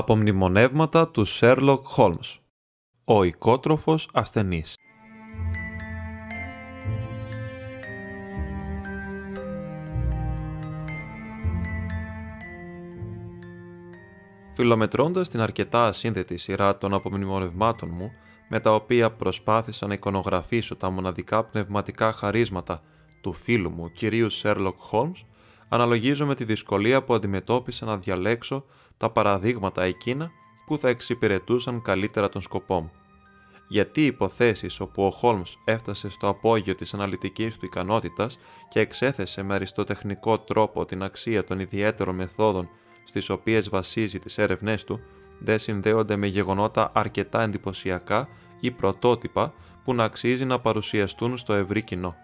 [0.00, 2.38] Τα απομνημονεύματα του Sherlock Holmes.
[3.04, 4.74] Ο οικότροφος ασθενής.
[14.54, 18.12] Φιλομετρώντας την αρκετά ασύνδετη σειρά των απομνημονευμάτων μου,
[18.48, 22.80] με τα οποία προσπάθησα να εικονογραφήσω τα μοναδικά πνευματικά χαρίσματα
[23.22, 25.24] του φίλου μου, κυρίου Sherlock Holmes,
[25.68, 28.64] αναλογίζω με τη δυσκολία που αντιμετώπισα να διαλέξω
[29.00, 30.30] τα παραδείγματα εκείνα
[30.66, 32.90] που θα εξυπηρετούσαν καλύτερα τον σκοπό μου.
[33.68, 39.42] Γιατί οι υποθέσεις όπου ο Χόλμς έφτασε στο απόγειο της αναλυτικής του ικανότητας και εξέθεσε
[39.42, 42.68] με αριστοτεχνικό τρόπο την αξία των ιδιαίτερων μεθόδων
[43.04, 45.00] στις οποίες βασίζει τις έρευνές του,
[45.38, 48.28] δεν συνδέονται με γεγονότα αρκετά εντυπωσιακά
[48.60, 49.54] ή πρωτότυπα
[49.84, 52.16] που να αξίζει να παρουσιαστούν στο ευρύ κοινό.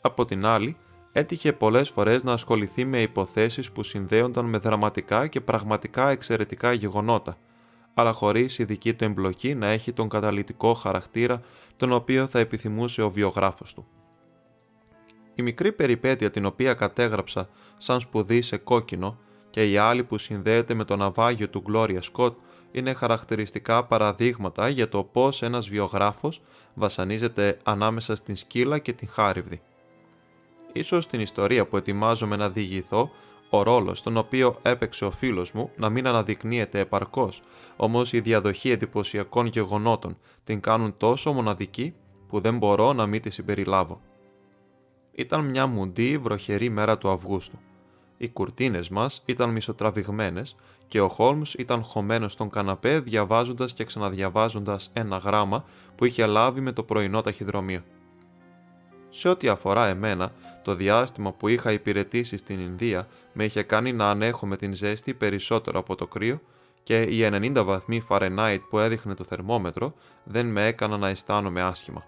[0.00, 0.76] Από την άλλη,
[1.16, 7.36] έτυχε πολλές φορές να ασχοληθεί με υποθέσεις που συνδέονταν με δραματικά και πραγματικά εξαιρετικά γεγονότα,
[7.94, 11.40] αλλά χωρίς ειδική του εμπλοκή να έχει τον καταλητικό χαρακτήρα
[11.76, 13.86] τον οποίο θα επιθυμούσε ο βιογράφος του.
[15.34, 17.48] Η μικρή περιπέτεια την οποία κατέγραψα
[17.78, 19.18] σαν σπουδή σε κόκκινο
[19.50, 22.34] και η άλλη που συνδέεται με το ναυάγιο του Gloria Scott
[22.72, 26.42] είναι χαρακτηριστικά παραδείγματα για το πώς ένας βιογράφος
[26.74, 29.60] βασανίζεται ανάμεσα στην σκύλα και την χάριβδη.
[30.76, 33.10] Ίσως στην ιστορία που ετοιμάζομαι να διηγηθώ,
[33.50, 37.42] ο ρόλος τον οποίο έπαιξε ο φίλος μου να μην αναδεικνύεται επαρκώς,
[37.76, 41.94] όμως η διαδοχή εντυπωσιακών γεγονότων την κάνουν τόσο μοναδική
[42.28, 44.00] που δεν μπορώ να μην τη συμπεριλάβω.
[45.12, 47.58] Ήταν μια μουντή βροχερή μέρα του Αυγούστου.
[48.16, 50.56] Οι κουρτίνες μας ήταν μισοτραβηγμένες
[50.88, 55.64] και ο Χόλμς ήταν χωμένος στον καναπέ διαβάζοντας και ξαναδιαβάζοντας ένα γράμμα
[55.96, 57.82] που είχε λάβει με το πρωινό ταχυδρομείο.
[59.16, 60.32] Σε ό,τι αφορά εμένα,
[60.62, 65.78] το διάστημα που είχα υπηρετήσει στην Ινδία με είχε κάνει να ανέχομαι την ζέστη περισσότερο
[65.78, 66.40] από το κρύο
[66.82, 69.94] και οι 90 βαθμοί Φαρενάιτ που έδειχνε το θερμόμετρο
[70.24, 72.04] δεν με έκαναν να αισθάνομαι άσχημα.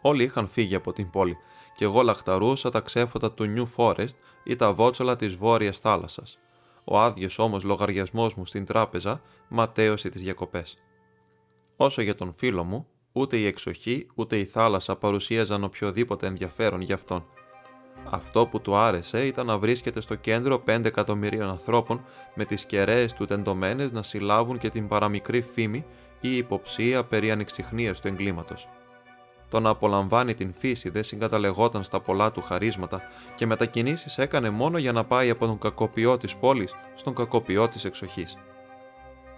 [0.00, 1.36] Όλοι είχαν φύγει από την πόλη
[1.76, 6.38] και εγώ λαχταρούσα τα ξέφωτα του New Forest ή τα βότσολα της βόρειας θάλασσας.
[6.84, 10.78] Ο άδειος όμως λογαριασμός μου στην τράπεζα ματέωσε τις διακοπές.
[11.76, 16.94] Όσο για τον φίλο μου, Ούτε η εξοχή ούτε η θάλασσα παρουσίαζαν οποιοδήποτε ενδιαφέρον για
[16.94, 17.24] αυτόν.
[18.10, 23.12] Αυτό που του άρεσε ήταν να βρίσκεται στο κέντρο 5 εκατομμυρίων ανθρώπων με τις κεραίες
[23.12, 25.84] του τεντωμένες να συλλάβουν και την παραμικρή φήμη
[26.20, 28.68] ή υποψία περί ανεξιχνίας του εγκλήματος.
[29.48, 33.02] Το να απολαμβάνει την φύση δεν συγκαταλεγόταν στα πολλά του χαρίσματα
[33.34, 37.84] και μετακινήσεις έκανε μόνο για να πάει από τον κακοποιό της πόλης στον κακοποιό της
[37.84, 38.36] εξοχής.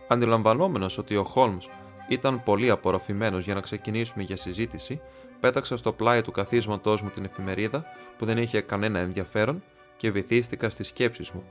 [0.09, 1.67] Αντιλαμβανόμενος ότι ο Χόλμς
[2.09, 5.00] ήταν πολύ απορροφημένος για να ξεκινήσουμε για συζήτηση,
[5.41, 7.84] πέταξα στο πλάι του καθίσματός μου την εφημερίδα
[8.19, 9.62] που δεν είχε κανένα ενδιαφέρον
[9.97, 11.44] και βυθίστηκα στις σκέψεις μου.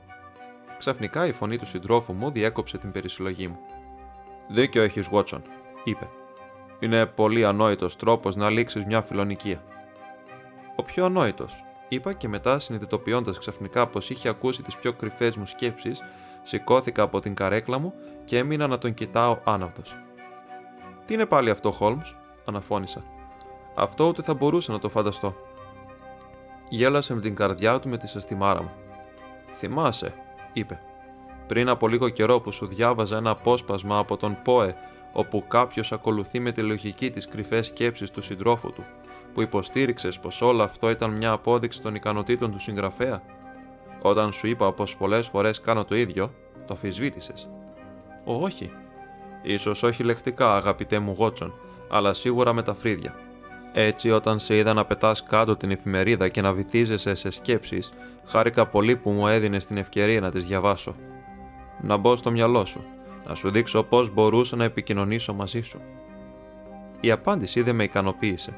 [0.78, 3.58] Ξαφνικά η φωνή του συντρόφου μου διέκοψε την περισυλλογή μου.
[4.48, 5.42] Δίκιο έχεις, Βότσον,
[5.84, 6.08] είπε.
[6.80, 9.62] Είναι πολύ ανόητος τρόπος να λήξεις μια φιλονικία.
[10.76, 15.46] Ο πιο ανόητος, είπα και μετά συνειδητοποιώντας ξαφνικά πως είχε ακούσει τις πιο κρυφές μου
[15.46, 16.02] σκέψεις,
[16.42, 17.94] σηκώθηκα από την καρέκλα μου
[18.24, 19.96] και έμεινα να τον κοιτάω άναυδος.
[21.06, 23.04] Τι είναι πάλι αυτό, Χόλμς, αναφώνησα.
[23.74, 25.34] Αυτό ούτε θα μπορούσα να το φανταστώ.
[26.68, 28.70] Γέλασε με την καρδιά του με τη σαστιμάρα μου.
[29.52, 30.14] Θυμάσαι,
[30.52, 30.80] είπε.
[31.46, 34.76] Πριν από λίγο καιρό που σου διάβαζα ένα απόσπασμα από τον ΠΟΕ,
[35.12, 38.84] όπου κάποιος ακολουθεί με τη λογική τι κρυφές σκέψει του συντρόφου του,
[39.34, 43.22] που υποστήριξες πως όλο αυτό ήταν μια απόδειξη των ικανοτήτων του συγγραφέα;
[44.02, 46.34] Όταν σου είπα πως πολλές φορές κάνω το ίδιο,
[46.66, 47.48] το αφισβήτησες.
[48.24, 48.72] Όχι,
[49.46, 51.54] Ίσως όχι λεχτικά, αγαπητέ μου Γότσον,
[51.88, 53.14] αλλά σίγουρα με τα φρύδια.
[53.72, 57.92] Έτσι, όταν σε είδα να πετάς κάτω την εφημερίδα και να βυθίζεσαι σε σκέψεις,
[58.24, 60.94] χάρηκα πολύ που μου έδινες την ευκαιρία να τις διαβάσω.
[61.80, 62.84] Να μπω στο μυαλό σου,
[63.26, 65.80] να σου δείξω πώς μπορούσα να επικοινωνήσω μαζί σου.
[67.00, 68.56] Η απάντηση δεν με ικανοποίησε.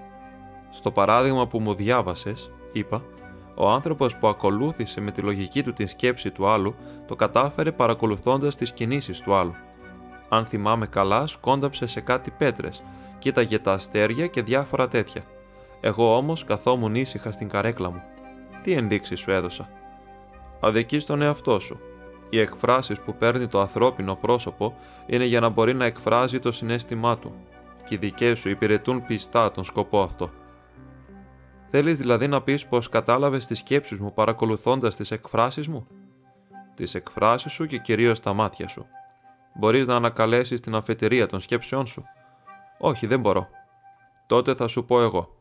[0.71, 3.03] Στο παράδειγμα που μου διάβασες, είπα,
[3.55, 6.75] ο άνθρωπος που ακολούθησε με τη λογική του την σκέψη του άλλου,
[7.07, 9.55] το κατάφερε παρακολουθώντας τις κινήσεις του άλλου
[10.29, 12.83] αν θυμάμαι καλά, σκόνταψε σε κάτι πέτρες,
[13.19, 15.23] κοίταγε τα αστέρια και διάφορα τέτοια.
[15.81, 18.03] Εγώ όμως καθόμουν ήσυχα στην καρέκλα μου.
[18.63, 19.69] Τι ενδείξεις σου έδωσα;
[20.61, 21.81] Αδική τον εαυτό σου.
[22.31, 24.77] Οι εκφράσεις που παίρνει το ανθρώπινο πρόσωπο
[25.07, 27.35] είναι για να μπορεί να εκφράζει το συνέστημά του
[27.89, 30.31] και οι δικές σου υπηρετούν πιστά τον σκοπό αυτό.
[31.71, 35.87] Θέλεις δηλαδή να πεις πως κατάλαβες τις σκέψεις μου παρακολουθώντας τις εκφράσεις μου;
[36.75, 38.87] Τις εκφράσεις σου και κυρίως τα μάτια σου.
[39.59, 42.05] Μπορείς να ανακαλέσεις την αφετηρία των σκέψεών σου.
[42.79, 43.49] Όχι, δεν μπορώ.
[44.27, 45.37] Τότε θα σου πω εγώ.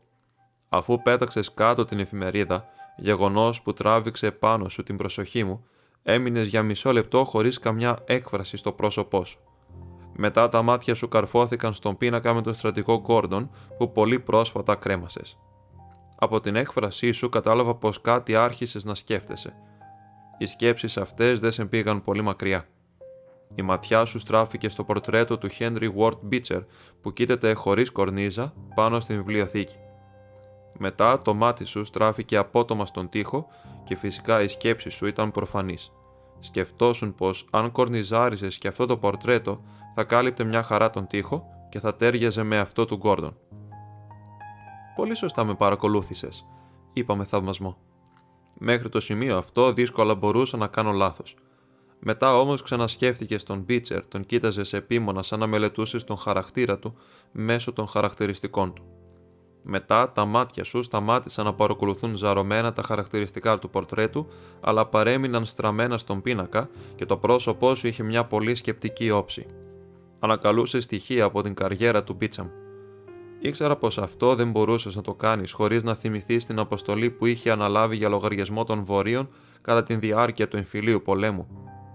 [0.68, 5.66] Αφού πέταξες κάτω την εφημερίδα, γεγονός που τράβηξε πάνω σου την προσοχή μου,
[6.02, 9.38] έμεινες για μισό λεπτό χωρίς καμιά έκφραση στο πρόσωπό σου.
[10.16, 15.38] Μετά τα μάτια σου καρφώθηκαν στον πίνακα με τον στρατηγό Γκόρντον που πολύ πρόσφατα κρέμασες.
[16.18, 19.54] Από την έκφρασή σου κατάλαβα πως κάτι άρχισες να σκέφτεσαι.
[20.38, 22.68] Οι σκέψεις αυτές δεν σε πήγαν πολύ μακριά.
[23.54, 26.64] Η ματιά σου στράφηκε στο πορτρέτο του Henry Ward Beecher
[27.00, 29.76] που κοίταται χωρίς κορνίζα πάνω στην βιβλιοθήκη.
[30.78, 33.46] Μετά το μάτι σου στράφηκε απότομα στον τοίχο
[33.84, 35.92] και φυσικά η σκέψη σου ήταν προφανής.
[36.40, 39.62] Σκεφτόσουν πως αν κορνιζάριζες και αυτό το πορτρέτο
[39.94, 43.36] θα κάλυπτε μια χαρά τον τοίχο και θα τέριαζε με αυτό του Γκόρντον.
[44.96, 46.46] Πολύ σωστά με παρακολούθησες,
[46.92, 47.76] είπα με θαυμασμό.
[48.58, 51.36] Μέχρι το σημείο αυτό δύσκολα μπορούσα να κάνω λάθος.
[51.98, 56.96] Μετά όμως ξανασκέφτηκε στον Μπίτσερ, τον κοίταζε σε επίμονα σαν να μελετούσε τον χαρακτήρα του
[57.32, 58.84] μέσω των χαρακτηριστικών του.
[59.62, 64.26] Μετά τα μάτια σου σταμάτησαν να παρακολουθούν ζαρωμένα τα χαρακτηριστικά του πορτρέτου,
[64.60, 69.46] αλλά παρέμειναν στραμμένα στον πίνακα και το πρόσωπό σου είχε μια πολύ σκεπτική όψη.
[70.18, 72.48] Ανακαλούσε στοιχεία από την καριέρα του Μπίτσαμ.
[73.40, 77.50] Ήξερα πως αυτό δεν μπορούσες να το κάνεις χωρίς να θυμηθείς την αποστολή που είχε
[77.50, 79.28] αναλάβει για λογαριασμό των Βορείων
[79.62, 81.46] κατά τη διάρκεια του εμφυλίου πολέμου,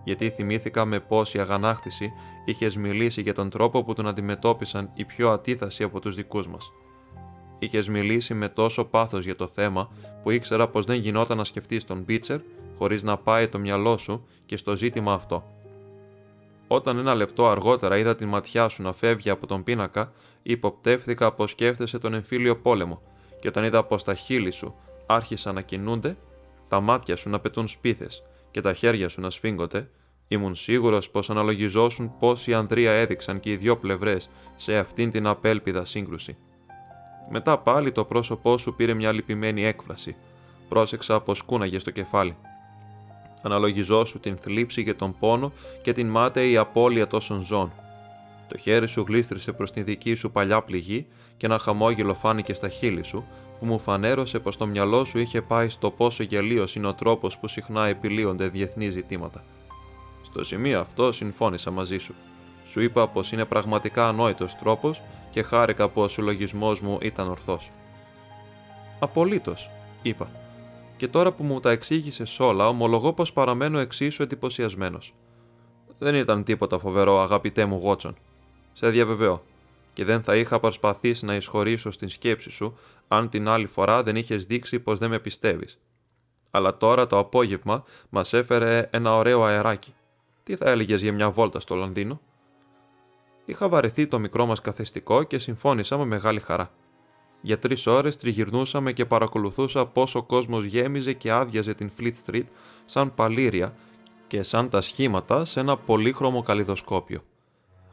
[0.03, 2.11] γιατί θυμήθηκα με πόση αγανάκτηση
[2.45, 6.71] είχες μιλήσει για τον τρόπο που τον αντιμετώπισαν οι πιο ατίθασοι από τους δικούς μας.
[7.59, 9.89] Είχες μιλήσει με τόσο πάθος για το θέμα
[10.23, 12.39] που ήξερα πως δεν γινόταν να σκεφτείς τον Μπίτσερ
[12.77, 15.43] χωρίς να πάει το μυαλό σου και στο ζήτημα αυτό.
[16.67, 20.11] Όταν ένα λεπτό αργότερα είδα τη ματιά σου να φεύγει από τον πίνακα,
[20.43, 23.01] υποπτεύθηκα πως σκέφτεσαι τον εμφύλιο πόλεμο,
[23.39, 24.75] και όταν είδα πως τα χείλη σου
[25.05, 26.17] άρχισαν να κινούνται,
[26.67, 29.89] τα μάτια σου να πετούν σπίθες και τα χέρια σου να σφίγγονται,
[30.27, 35.85] ήμουν σίγουρος πως αναλογιζόσουν πόση ανδρεία έδειξαν και οι δυο πλευρές σε αυτήν την απέλπιδα
[35.85, 36.37] σύγκρουση.
[37.29, 40.15] Μετά πάλι το πρόσωπό σου πήρε μια λυπημένη έκφραση.
[40.69, 42.35] Πρόσεξα πως κούναγε στο κεφάλι.
[43.41, 45.51] Αναλογιζόσου την θλίψη και τον πόνο
[45.81, 47.71] και την μάταιη απώλεια τόσων ζώων.
[48.47, 51.07] Το χέρι σου γλίστρισε προς την δική σου παλιά πληγή
[51.37, 53.25] και ένα χαμόγελο φάνηκε στα χείλη σου,
[53.61, 57.37] που μου φανέρωσε πως το μυαλό σου είχε πάει στο πόσο γελίος είναι ο τρόπος
[57.37, 59.43] που συχνά επιλύονται διεθνεί ζητήματα.
[60.23, 62.13] Στο σημείο αυτό συμφώνησα μαζί σου.
[62.67, 67.71] Σου είπα πως είναι πραγματικά ανόητος τρόπος και χάρηκα που ο συλλογισμός μου ήταν ορθός.
[68.99, 69.69] Απολύτως,
[70.01, 70.29] είπα
[70.97, 75.13] και τώρα που μου τα εξήγησες όλα, ομολογώ πως παραμένω εξίσου εντυπωσιασμένος.
[75.97, 78.15] Δεν ήταν τίποτα φοβερό, αγαπητέ μου Γότσον.
[78.73, 79.43] Σε διαβεβαιώ.
[79.93, 82.77] Και δεν θα είχα προσπαθήσει να εισχωρήσω στην σκέψη σου,
[83.07, 85.79] αν την άλλη φορά δεν είχες δείξει πως δεν με πιστεύεις.
[86.51, 89.93] Αλλά τώρα το απόγευμα μας έφερε ένα ωραίο αεράκι.
[90.43, 92.21] Τι θα έλεγες για μια βόλτα στο Λονδίνο;
[93.45, 96.71] Είχα βαρεθεί το μικρό μας καθεστικό και συμφώνησα με μεγάλη χαρά.
[97.41, 102.45] Για τρεις ώρες τριγυρνούσαμε και παρακολουθούσα πώ ο κόσμος γέμιζε και άδειαζε την Fleet Street
[102.85, 103.73] σαν παλήρια
[104.27, 107.23] και σαν τα σχήματα σε ένα πολύχρωμο καλλιδοσκόπιο.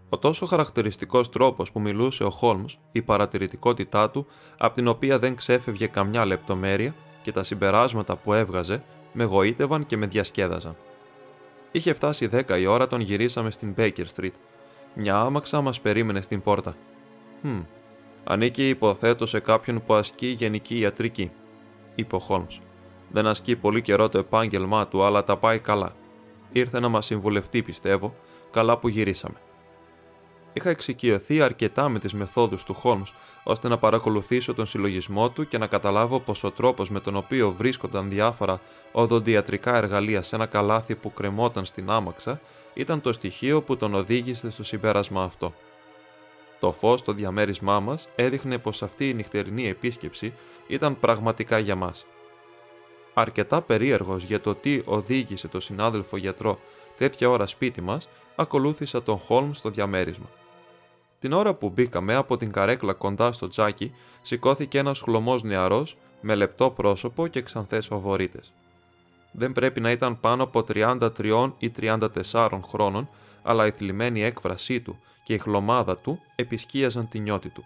[0.08, 4.26] Ο τόσο χαρακτηριστικός τρόπος που μιλούσε ο Χόλμς, η παρατηρητικότητά του,
[4.58, 9.96] από την οποία δεν ξέφευγε καμιά λεπτομέρεια και τα συμπεράσματα που έβγαζε, με γοήτευαν και
[9.96, 10.76] με διασκέδαζαν.
[11.72, 14.32] Είχε φτάσει 10 η ώρα, τον γυρίσαμε στην Baker Street.
[14.94, 16.76] Μια άμαξα μας περίμενε στην πόρτα.
[17.40, 17.60] Χμ,
[18.24, 21.30] Ανήκει, υποθέτω, σε κάποιον που ασκεί γενική ιατρική,
[21.94, 22.60] είπε ο Χόλμς.
[23.10, 25.94] Δεν ασκεί πολύ καιρό το επάγγελμά του, αλλά τα πάει καλά.
[26.52, 28.14] Ήρθε να μας συμβουλευτεί, πιστεύω,
[28.50, 29.36] καλά που γυρίσαμε.
[30.58, 33.12] Είχα εξοικειωθεί αρκετά με τις μεθόδους του Χόλμς,
[33.42, 37.50] ώστε να παρακολουθήσω τον συλλογισμό του και να καταλάβω πως ο τρόπος με τον οποίο
[37.52, 38.60] βρίσκονταν διάφορα
[38.92, 42.40] οδοντιατρικά εργαλεία σε ένα καλάθι που κρεμόταν στην άμαξα
[42.74, 45.54] ήταν το στοιχείο που τον οδήγησε στο συμπέρασμα αυτό.
[46.60, 50.34] Το φως στο διαμέρισμά μας έδειχνε πως αυτή η νυχτερινή επίσκεψη
[50.66, 52.06] ήταν πραγματικά για μας.
[53.14, 56.58] Αρκετά περίεργος για το τι οδήγησε το συνάδελφο γιατρό
[56.96, 60.26] τέτοια ώρα σπίτι μας, ακολούθησα τον Χόλμς στο διαμέρισμα.
[61.18, 66.34] Την ώρα που μπήκαμε από την καρέκλα κοντά στο τζάκι, σηκώθηκε ένας χλωμός νεαρός με
[66.34, 68.52] λεπτό πρόσωπο και ξανθές φαβορίτες.
[69.32, 73.08] Δεν πρέπει να ήταν πάνω από 33 ή 34 χρόνων,
[73.42, 77.64] αλλά η θλιμμένη έκφρασή του και η χλωμάδα του επισκίαζαν τη νιώτη του.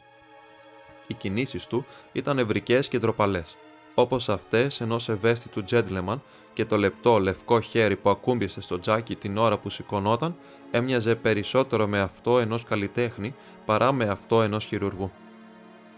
[1.07, 3.57] Οι κινήσεις του ήταν ευρικές και ντροπαλές.
[3.95, 6.23] Όπως αυτές ενός ευαίσθητου τζέντλεμαν
[6.53, 10.37] και το λεπτό λευκό χέρι που ακούμπησε στο τζάκι την ώρα που σηκωνόταν
[10.71, 13.35] έμοιαζε περισσότερο με αυτό ενός καλλιτέχνη
[13.65, 15.11] παρά με αυτό ενός χειρουργού.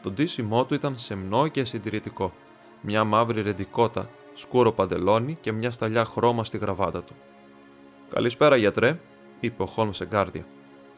[0.03, 2.33] Το ντύσιμό του ήταν σεμνό και συντηρητικό.
[2.81, 7.15] Μια μαύρη ρεντικότα, σκούρο παντελόνι και μια σταλιά χρώμα στη γραβάτα του.
[8.11, 9.01] Καλησπέρα, γιατρέ,
[9.41, 10.47] είπε ο Χόλμ σε γκάρδια.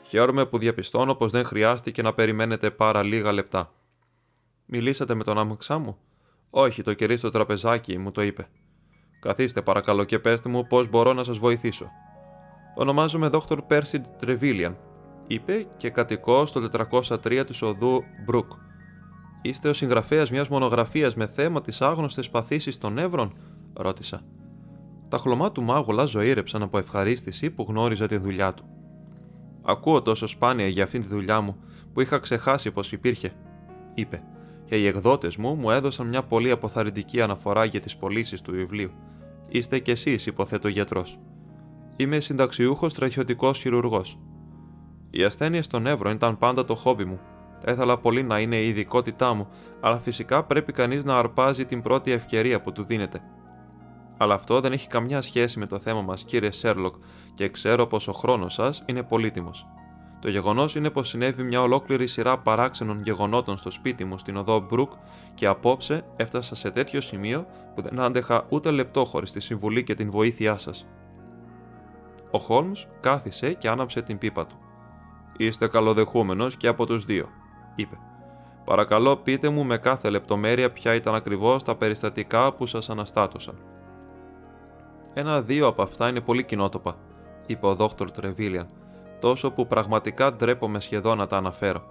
[0.02, 3.72] Χαίρομαι που διαπιστώνω πως δεν χρειάστηκε να περιμένετε πάρα λίγα λεπτά.
[4.66, 5.98] Μιλήσατε με τον άμαξά μου.
[6.50, 8.48] Όχι, το κερί στο τραπεζάκι μου το είπε.
[9.20, 11.90] Καθίστε παρακαλώ και πέστε μου πώς μπορώ να σας βοηθήσω.
[12.74, 14.76] Ονομάζομαι Δόκτωρ Πέρσιντ Τρεβίλιαν,
[15.26, 18.52] είπε και κατοικώ στο 403 του οδού Μπρουκ.
[19.42, 23.36] Είστε ο συγγραφέας μιας μονογραφίας με θέμα τις άγνωστες παθήσεις των νεύρων,
[23.72, 24.22] ρώτησα.
[25.08, 28.64] Τα χλωμά του μάγουλα ζωήρεψαν από ευχαρίστηση που γνώριζα τη δουλειά του.
[29.62, 31.56] Ακούω τόσο σπάνια για αυτήν τη δουλειά μου
[31.92, 33.32] που είχα ξεχάσει πως υπήρχε,
[33.94, 34.22] είπε,
[34.66, 38.90] και οι εκδότες μου μου έδωσαν μια πολύ αποθαρρυντική αναφορά για τις πωλήσεις του βιβλίου.
[39.48, 41.18] Είστε κι εσείς, υποθέτω γιατρός.
[41.96, 44.18] Είμαι συνταξιούχος στρατιωτικό χειρουργός.
[45.10, 47.20] Οι ασθένειε των νεύρων ήταν πάντα το χόμπι μου.
[47.64, 49.48] Έθελα πολύ να είναι η ειδικότητά μου,
[49.80, 53.22] αλλά φυσικά πρέπει κανείς να αρπάζει την πρώτη ευκαιρία που του δίνεται.
[54.16, 56.94] Αλλά αυτό δεν έχει καμιά σχέση με το θέμα μας, κύριε Σέρλοκ,
[57.34, 59.66] και ξέρω πως ο χρόνος σας είναι πολύτιμος.
[60.26, 64.60] Το γεγονός είναι πως συνέβη μια ολόκληρη σειρά παράξενων γεγονότων στο σπίτι μου στην οδό
[64.60, 64.92] Μπρουκ
[65.34, 69.94] και απόψε έφτασα σε τέτοιο σημείο που δεν άντεχα ούτε λεπτό χωρίς τη συμβουλή και
[69.94, 70.86] την βοήθειά σας.
[72.30, 74.56] Ο Χόλμς κάθισε και άναψε την πίπα του.
[75.36, 77.28] Είστε καλοδεχούμενος και από τους δύο,
[77.74, 77.98] είπε.
[78.64, 83.54] Παρακαλώ πείτε μου με κάθε λεπτομέρεια ποια ήταν ακριβώς τα περιστατικά που σας αναστάτωσαν.
[85.14, 86.96] Ένα-δύο από αυτά είναι πολύ κοινότοπα,
[87.46, 88.68] είπε ο δόκτωρ Τρεβίλιαν,
[89.26, 91.82] τόσο που πραγματικά ντρέπομαι σχεδόν να τα αναφέρω.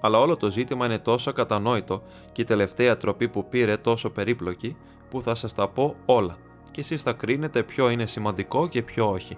[0.00, 2.02] Αλλά όλο το ζήτημα είναι τόσο κατανόητο
[2.32, 4.76] και η τελευταία τροπή που πήρε τόσο περίπλοκη
[5.10, 6.36] που θα σας τα πω όλα
[6.70, 9.36] και εσείς θα κρίνετε ποιο είναι σημαντικό και ποιο όχι.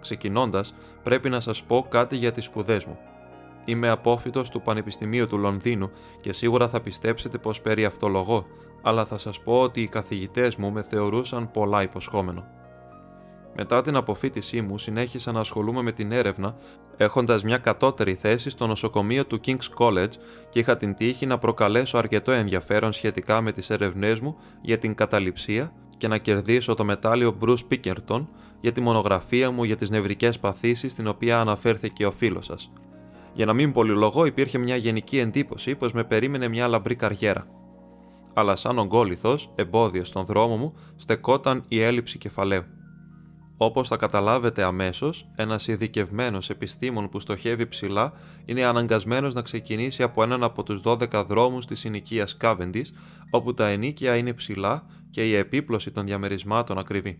[0.00, 2.98] Ξεκινώντας, πρέπει να σας πω κάτι για τις σπουδές μου.
[3.64, 8.46] Είμαι απόφυτος του Πανεπιστημίου του Λονδίνου και σίγουρα θα πιστέψετε πως περί αυτολογώ,
[8.82, 12.61] αλλά θα σας πω ότι οι καθηγητές μου με θεωρούσαν πολλά υποσχόμενο.
[13.56, 16.56] Μετά την αποφύτισή μου, συνέχισα να ασχολούμαι με την έρευνα,
[16.96, 20.12] έχοντας μια κατώτερη θέση στο νοσοκομείο του King's College
[20.48, 24.94] και είχα την τύχη να προκαλέσω αρκετό ενδιαφέρον σχετικά με τις έρευνές μου για την
[24.94, 28.26] καταληψία και να κερδίσω το μετάλλιο Bruce Pickerton
[28.60, 32.72] για τη μονογραφία μου για τις νευρικές παθήσεις στην οποία αναφέρθηκε ο φίλος σας.
[33.32, 37.46] Για να μην πολυλογώ, υπήρχε μια γενική εντύπωση πως με περίμενε μια λαμπρή καριέρα.
[38.34, 42.64] Αλλά σαν ογκόληθος, εμπόδιος στον δρόμο μου, στεκόταν η έλλειψη κεφαλαίου.
[43.64, 48.12] Όπως θα καταλάβετε αμέσως, ένας ειδικευμένος επιστήμον που στοχεύει ψηλά
[48.44, 52.86] είναι αναγκασμένος να ξεκινήσει από έναν από τους 12 δρόμους της συνοικίας Cavendish,
[53.30, 57.18] όπου τα ενίκια είναι ψηλά και η επίπλωση των διαμερισμάτων ακριβή.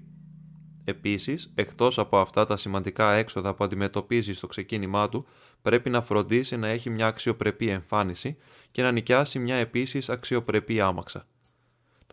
[0.84, 5.26] Επίσης, εκτός από αυτά τα σημαντικά έξοδα που αντιμετωπίζει στο ξεκίνημά του,
[5.62, 8.36] πρέπει να φροντίσει να έχει μια αξιοπρεπή εμφάνιση
[8.72, 11.26] και να νοικιάσει μια επίσης αξιοπρεπή άμαξα.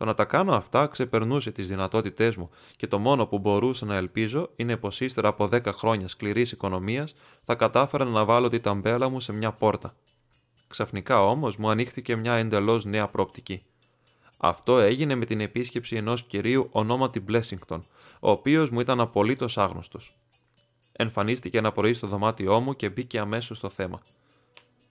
[0.00, 3.96] Το να τα κάνω αυτά ξεπερνούσε τις δυνατότητές μου και το μόνο που μπορούσα να
[3.96, 7.14] ελπίζω είναι πως ύστερα από 10 χρόνια σκληρής οικονομίας
[7.44, 9.94] θα κατάφερα να βάλω τη ταμπέλα μου σε μια πόρτα.
[10.68, 13.62] Ξαφνικά όμως μου ανοίχθηκε μια εντελώς νέα προοπτική.
[14.36, 17.84] Αυτό έγινε με την επίσκεψη ενός κυρίου ονόματι Μπλέσιγκτον,
[18.20, 20.16] ο οποίος μου ήταν απολύτως άγνωστος.
[20.92, 24.00] Εμφανίστηκε ένα πρωί στο δωμάτιό μου και μπήκε αμέσως στο θέμα.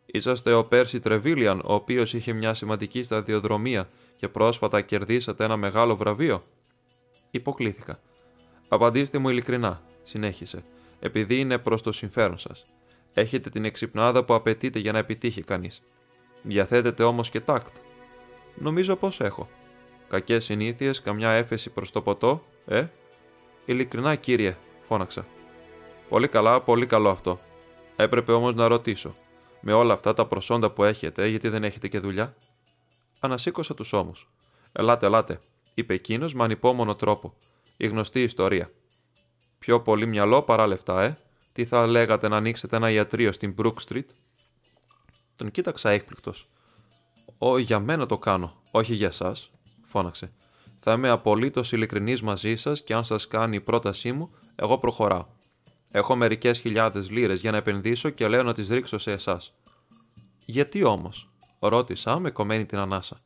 [0.06, 3.90] Είσαστε ο Πέρσι Τρεβίλιαν, ο οποίος είχε μια σημαντική σταδιοδρομία
[4.20, 6.44] και πρόσφατα κερδίσατε ένα μεγάλο βραβείο.
[7.32, 8.00] Υποκλήθηκα.
[8.68, 10.64] Απαντήστε μου ειλικρινά, συνέχισε,
[11.00, 12.66] επειδή είναι προς το συμφέρον σας.
[13.14, 15.82] Έχετε την εξυπνάδα που απαιτείται για να επιτύχει κανείς.
[16.44, 17.76] Διαθέτετε όμως και τάκτ.
[18.56, 19.50] Νομίζω πως έχω.
[20.10, 22.88] Κακές συνήθειες, καμιά έφεση προς το ποτό, ε;
[23.66, 25.26] Ειλικρινά, κύριε, φώναξα.
[26.10, 27.40] Πολύ καλά, πολύ καλό αυτό.
[27.96, 29.16] Έπρεπε όμως να ρωτήσω.
[29.62, 32.36] Με όλα αυτά τα προσόντα που έχετε, γιατί δεν έχετε και δουλειά;
[33.20, 34.30] Ανασήκωσα τους ώμους.
[34.72, 35.40] Ελάτε, ελάτε,
[35.74, 37.34] είπε εκείνος με ανυπόμονο τρόπο.
[37.78, 38.70] Η γνωστή ιστορία.
[39.60, 41.18] Πιο πολύ μυαλό παρά λεφτά, ε.
[41.52, 44.06] Τι θα λέγατε να ανοίξετε ένα ιατρείο στην Brook Street;
[45.36, 46.46] Τον κοίταξα έκπληκτος.
[47.38, 49.52] Ω, για μένα το κάνω, όχι για εσάς,
[49.86, 50.32] φώναξε.
[50.80, 55.26] Θα είμαι απολύτως ειλικρινής μαζί σας και αν σας κάνει η πρότασή μου, εγώ προχωράω.
[55.92, 59.54] Έχω μερικές χιλιάδες λίρες για να επενδύσω και λέω να τις ρίξω σε εσάς.
[60.46, 63.18] Γιατί όμως, ρώτησα με κομμένη την ανάσα.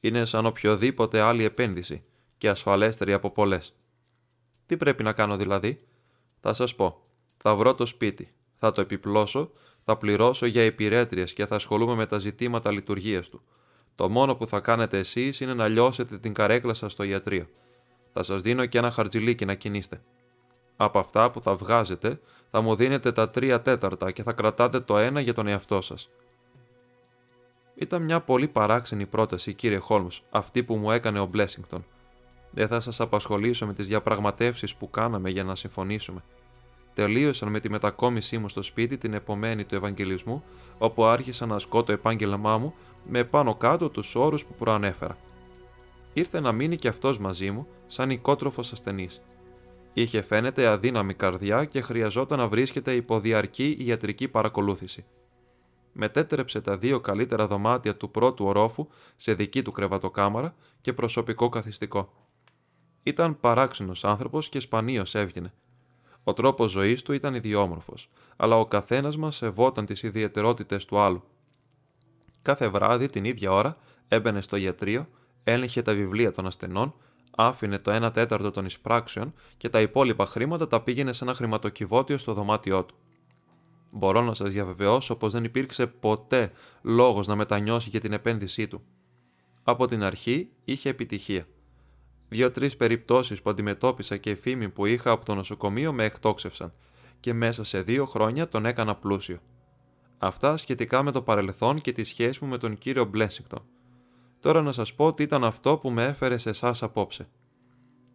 [0.00, 2.02] Είναι σαν οποιοδήποτε άλλη επένδυση
[2.38, 3.74] και ασφαλέστερη από πολλές.
[4.66, 5.86] Τι πρέπει να κάνω δηλαδή,
[6.40, 7.02] θα σας πω.
[7.36, 9.50] Θα βρω το σπίτι, θα το επιπλώσω,
[9.84, 13.42] θα πληρώσω για υπηρέτριες και θα ασχολούμαι με τα ζητήματα λειτουργίας του.
[13.94, 17.46] Το μόνο που θα κάνετε εσείς είναι να λιώσετε την καρέκλα σας στο ιατρείο.
[18.12, 20.02] Θα σας δίνω και ένα χαρτζιλίκι να κινείστε.
[20.76, 24.98] Από αυτά που θα βγάζετε, θα μου δίνετε τα τρία τέταρτα και θα κρατάτε το
[24.98, 26.10] ένα για τον εαυτό σας.
[27.74, 31.84] Ήταν μια πολύ παράξενη πρόταση, κύριε Χόλμς, αυτή που μου έκανε ο Μπλέσιγκτον.
[32.50, 36.22] Δεν θα σας απασχολήσω με τις διαπραγματεύσεις που κάναμε για να συμφωνήσουμε.
[36.94, 40.44] Τελείωσαν με τη μετακόμισή μου στο σπίτι την επομένη του Ευαγγελισμού,
[40.78, 42.74] όπου άρχισα να ασκώ το επάγγελμά μου
[43.08, 45.16] με πάνω κάτω τους όρους που προανέφερα.
[46.12, 49.22] Ήρθε να μείνει και αυτός μαζί μου, σαν οικότροφος ασθενής.
[49.92, 55.04] Είχε φαίνεται αδύναμη καρδιά και χρειαζόταν να βρίσκεται υπό διαρκή ιατρική παρακολούθηση.
[55.92, 62.12] Μετέτρεψε τα δύο καλύτερα δωμάτια του πρώτου ορόφου σε δική του κρεβατοκάμαρα και προσωπικό καθιστικό.
[63.02, 65.52] Ήταν παράξενος άνθρωπος και σπανίως έβγαινε.
[66.24, 71.22] Ο τρόπος ζωής του ήταν ιδιόμορφος, αλλά ο καθένας μας σεβόταν τις ιδιαιτερότητες του άλλου.
[72.42, 73.76] Κάθε βράδυ την ίδια ώρα
[74.08, 75.08] έμπαινε στο ιατρείο,
[75.44, 76.94] έλεγχε τα βιβλία των ασθενών,
[77.36, 82.18] άφηνε το 1 τέταρτο των εισπράξεων και τα υπόλοιπα χρήματα τα πήγαινε σε ένα χρηματοκιβώτιο
[82.18, 82.94] στο δωμάτιό του.
[83.94, 88.82] Μπορώ να σας διαβεβαιώσω πως δεν υπήρξε ποτέ λόγος να μετανιώσει για την επένδυσή του.
[89.62, 91.46] Από την αρχή είχε επιτυχία.
[92.28, 96.72] Δύο-τρεις περιπτώσεις που αντιμετώπισα και φήμη που είχα από το νοσοκομείο με εκτόξευσαν
[97.20, 99.38] και μέσα σε δύο χρόνια τον έκανα πλούσιο.
[100.18, 103.62] Αυτά σχετικά με το παρελθόν και τη σχέση μου με τον κύριο Μπλέσιγκτον.
[104.40, 107.28] Τώρα να σας πω τι ήταν αυτό που με έφερε σε εσάς απόψε.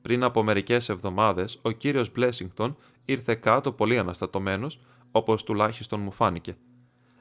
[0.01, 4.79] Πριν από μερικές εβδομάδες, ο κύριος Μπλέσιγκτον ήρθε κάτω πολύ αναστατωμένος,
[5.11, 6.57] όπως τουλάχιστον μου φάνηκε.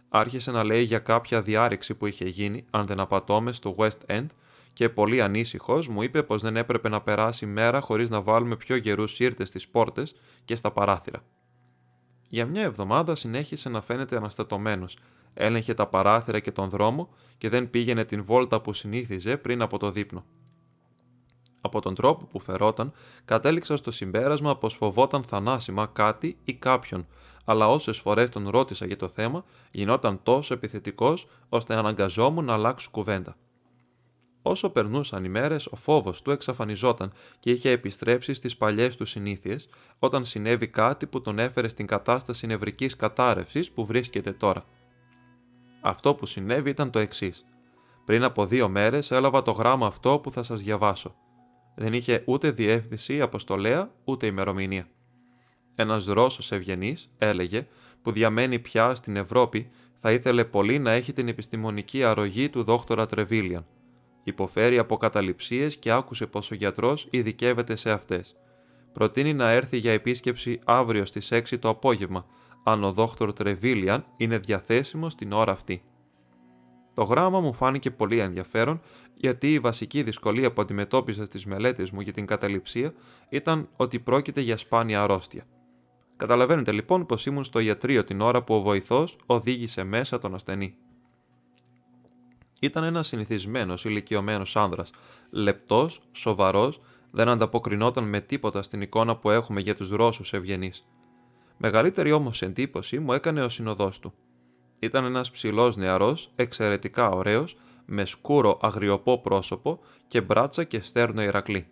[0.09, 4.27] Άρχισε να λέει για κάποια διάρρηξη που είχε γίνει, αν δεν απατώμε, στο West End
[4.73, 8.77] και πολύ ανήσυχος μου είπε πως δεν έπρεπε να περάσει μέρα χωρίς να βάλουμε πιο
[8.77, 10.15] γερούς σύρτες στις πόρτες
[10.45, 11.23] και στα παράθυρα.
[12.29, 14.99] Για μια εβδομάδα συνέχισε να φαίνεται αναστατωμένος,
[15.35, 19.79] έλεγχε τα παράθυρα και τον δρόμο και δεν πήγαινε την βόλτα που συνήθιζε πριν από
[19.79, 20.25] το δείπνο.
[21.61, 22.93] Από τον τρόπο που φερόταν,
[23.25, 27.07] κατέληξα στο συμπέρασμα πως φοβόταν θανάσιμα κάτι ή κάποιον,
[27.49, 32.89] αλλά όσες φορές τον ρώτησα για το θέμα, γινόταν τόσο επιθετικός ώστε αναγκαζόμουν να αλλάξω
[32.91, 33.37] κουβέντα.
[34.43, 39.69] Όσο περνούσαν οι μέρες, ο φόβος του εξαφανιζόταν και είχε επιστρέψει στις παλιές του συνήθειες,
[39.99, 44.65] όταν συνέβη κάτι που τον έφερε στην κατάσταση νευρικής κατάρρευσης που βρίσκεται τώρα.
[45.81, 47.45] Αυτό που συνέβη ήταν το εξής.
[48.05, 51.15] Πριν από δύο μέρες έλαβα το γράμμα αυτό που θα σας διαβάσω.
[51.75, 54.89] Δεν είχε ούτε διεύθυνση αποστολέα ούτε ημερομηνία.
[55.77, 57.67] Ένας Ρώσος ευγενής, έλεγε,
[58.03, 63.07] που διαμένει πια στην Ευρώπη, θα ήθελε πολύ να έχει την επιστημονική αρρωγή του δόκτωρα
[63.07, 63.67] Τρεβίλιαν
[64.23, 68.37] Υποφέρει από καταληψίες και άκουσε πως ο γιατρός ειδικεύεται σε αυτές.
[68.93, 72.27] Προτείνει να έρθει για επίσκεψη αύριο στις 6 το απόγευμα,
[72.65, 75.83] αν ο δόκτωρ Τρεβίλιαν είναι διαθέσιμος την ώρα αυτή.
[76.95, 78.81] Το γράμμα μου φάνηκε πολύ ενδιαφέρον,
[79.15, 82.95] γιατί η βασική δυσκολία που αντιμετώπιζα στις μελέτες μου για την καταληψία
[83.29, 85.47] ήταν ότι πρόκειται για σπάνια αρρώστια.
[86.17, 90.77] Καταλαβαίνετε λοιπόν πως ήμουν στο ιατρείο την ώρα που ο βοηθός οδήγησε μέσα τον ασθενή.
[92.61, 94.91] Ήταν ένας συνηθισμένος ηλικιωμένος άνδρας,
[95.31, 100.87] λεπτός, σοβαρός, δεν ανταποκρινόταν με τίποτα στην εικόνα που έχουμε για τους Ρώσους ευγενείς.
[101.57, 104.13] Μεγαλύτερη όμως εντύπωση μου έκανε ο συνοδός του.
[104.79, 111.67] Ήταν ένας ψηλός νεαρός, εξαιρετικά ωραίος, με σκούρο αγριοπό πρόσωπο και μπράτσα και στέρνο Ηρακλή.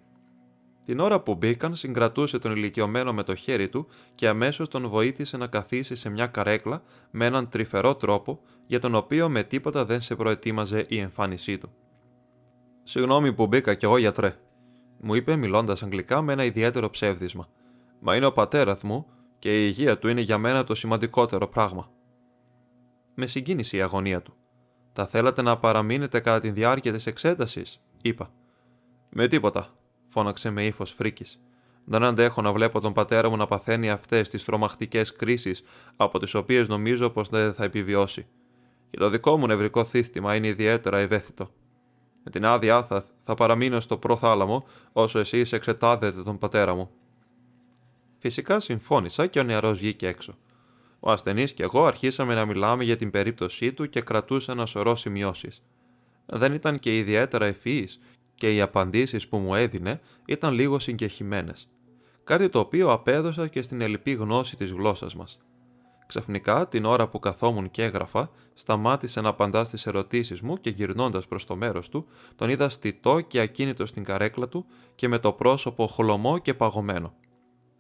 [0.85, 5.37] Την ώρα που μπήκαν, συγκρατούσε τον ηλικιωμένο με το χέρι του και αμέσως τον βοήθησε
[5.37, 10.01] να καθίσει σε μια καρέκλα με έναν τρυφερό τρόπο για τον οποίο με τίποτα δεν
[10.01, 11.73] σε προετοίμαζε η εμφάνισή του.
[12.83, 14.37] Συγγνώμη που μπήκα κι εγώ γιατρέ,
[15.01, 17.49] μου είπε μιλώντας αγγλικά με ένα ιδιαίτερο ψεύδισμα.
[18.01, 19.07] Μα είναι ο πατέρας μου
[19.38, 21.90] και η υγεία του είναι για μένα το σημαντικότερο πράγμα.
[23.14, 24.35] Με συγκίνησε η αγωνία του.
[24.92, 28.31] Θα θέλατε να παραμείνετε κατά τη διάρκεια της εξέτασης, είπα.
[29.11, 29.68] Με τίποτα,
[30.14, 31.40] φώναξε με ύφος φρίκης.
[31.85, 35.62] Δεν αντέχω να βλέπω τον πατέρα μου να παθαίνει αυτές τις τρομακτικές κρίσεις
[35.96, 38.27] από τις οποίες νομίζω πως δεν θα επιβιώσει.
[38.90, 41.50] Και το δικό μου νευρικό θύστημα είναι ιδιαίτερα ευαίσθητο.
[42.24, 46.90] Με την άδειά θα, θα παραμείνω στο προθάλαμο όσο εσείς εξετάζετε τον πατέρα μου.
[48.18, 50.35] Φυσικά συμφώνησα και ο νεαρός βγήκε έξω.
[51.00, 54.96] Ο ασθενής και εγώ αρχίσαμε να μιλάμε για την περίπτωσή του και κρατούσα ένα σωρό
[54.96, 55.62] σημειώσεις.
[56.27, 58.00] Δεν ήταν και ιδιαίτερα ευφυής
[58.35, 61.68] και οι απαντήσεις που μου έδινε ήταν λίγο συγκεχημένες.
[62.25, 65.38] Κάτι το οποίο απέδωσα και στην ελληπή γνώση της γλώσσας μας.
[66.07, 71.27] Ξαφνικά, την ώρα που καθόμουν και έγραφα, σταμάτησε να απαντά στις ερωτήσεις μου και γυρνώντας
[71.27, 75.33] προς το μέρος του, τον είδα στιτό και ακίνητο στην καρέκλα του και με το
[75.33, 77.14] πρόσωπο χλωμό και παγωμένο.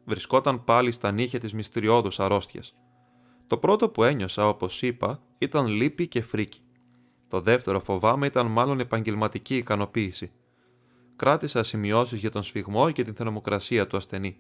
[0.04, 2.74] Βρισκόταν πάλι στα νύχια της μυστηριώδους αρρώστιας.
[3.46, 6.60] Το πρώτο που ένιωσα, όπως είπα, ήταν λύπη και φρίκη.
[7.28, 10.32] Το δεύτερο φοβάμαι ήταν μάλλον επαγγελματική ικανοποίηση.
[11.16, 14.36] Κράτησα σημειώσεις για τον σφιγμό και την θερμοκρασία του ασθενή.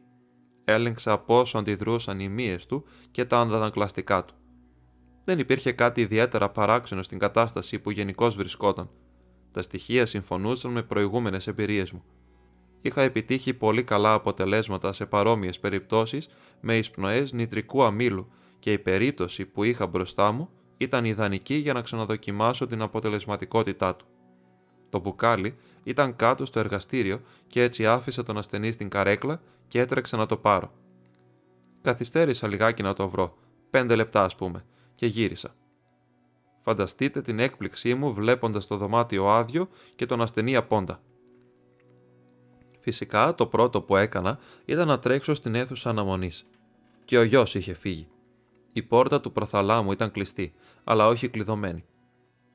[0.64, 4.34] Έλεγξα πόσο αντιδρούσαν οι μύες του και τα αντανακλαστικά του.
[5.24, 8.90] Δεν υπήρχε κάτι ιδιαίτερα παράξενο στην κατάσταση που γενικώς βρισκόταν.
[9.52, 12.04] Τα στοιχεία συμφωνούσαν με προηγούμενες εμπειρίες μου.
[12.80, 16.28] Είχα επιτύχει πολύ καλά αποτελέσματα σε παρόμοιες περιπτώσεις
[16.60, 21.82] με εισπνοέ νητρικού αμύλου και η περίπτωση που είχα μπροστά μου ήταν ιδανική για να
[21.82, 24.06] ξαναδοκιμάσω την αποτελεσματικότητά του.
[24.94, 30.16] Το μπουκάλι ήταν κάτω στο εργαστήριο και έτσι άφησα τον ασθενή στην καρέκλα και έτρεξα
[30.16, 30.72] να το πάρω.
[31.82, 33.36] Καθυστέρησα λιγάκι να το βρω,
[33.70, 35.54] πέντε λεπτά ας πούμε, και γύρισα.
[36.62, 41.00] Φανταστείτε την έκπληξή μου βλέποντας το δωμάτιο άδειο και τον ασθενή απόντα.
[42.80, 46.46] Φυσικά το πρώτο που έκανα ήταν να τρέξω στην αίθουσα αναμονής.
[47.04, 48.08] Και ο γιος είχε φύγει.
[48.72, 50.54] Η πόρτα του προθαλάμου ήταν κλειστή,
[50.84, 51.84] αλλά όχι κλειδωμένη.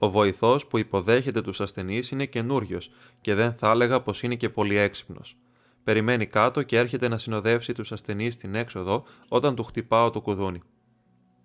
[0.01, 4.49] Ο βοηθός που υποδέχεται τους ασθενείς είναι καινούριος και δεν θα έλεγα πως είναι και
[4.49, 5.37] πολύ έξυπνος.
[5.83, 10.61] Περιμένει κάτω και έρχεται να συνοδεύσει τους ασθενείς στην έξοδο όταν του χτυπάω το κουδούνι.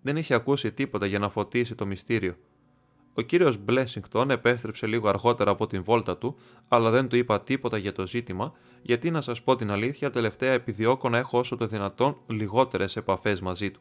[0.02, 2.34] Δεν είχε ακούσει τίποτα για να φωτίσει το μυστήριο.
[3.14, 6.36] Ο κύριος Μπλέσιγκτον επέστρεψε λίγο αργότερα από την βόλτα του,
[6.68, 10.52] αλλά δεν του είπα τίποτα για το ζήτημα, γιατί να σας πω την αλήθεια, τελευταία
[10.52, 13.80] επιδιώκω να έχω όσο το δυνατόν λιγότερες επαφές μαζί του.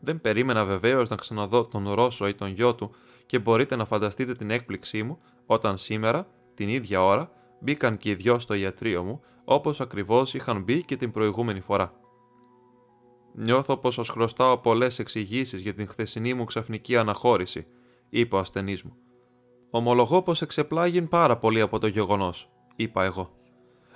[0.00, 2.94] Δεν περίμενα βεβαίως να ξαναδώ τον Ρώσο ή τον γιο του
[3.26, 8.14] και μπορείτε να φανταστείτε την έκπληξή μου όταν σήμερα, την ίδια ώρα, μπήκαν και οι
[8.14, 11.92] δυο στο ιατρείο μου, όπως ακριβώς είχαν μπει και την προηγούμενη φορά.
[13.34, 17.66] Νιώθω πως σα χρωστάω πολλές εξηγήσεις για την χθεσινή μου ξαφνική αναχώρηση,
[18.08, 18.96] είπε ο ασθενής μου.
[19.70, 23.30] Ομολογώ πως εξεπλάγει πάρα πολύ από το γεγονός, είπα εγώ.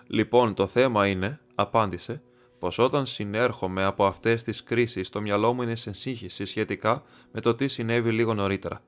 [0.07, 2.23] Λοιπόν, το θέμα είναι, απάντησε,
[2.59, 7.41] πως όταν συνέρχομαι από αυτές τις κρίσεις, το μυαλό μου είναι σε σύγχυση σχετικά με
[7.41, 8.81] το τι συνέβη λίγο νωρίτερα.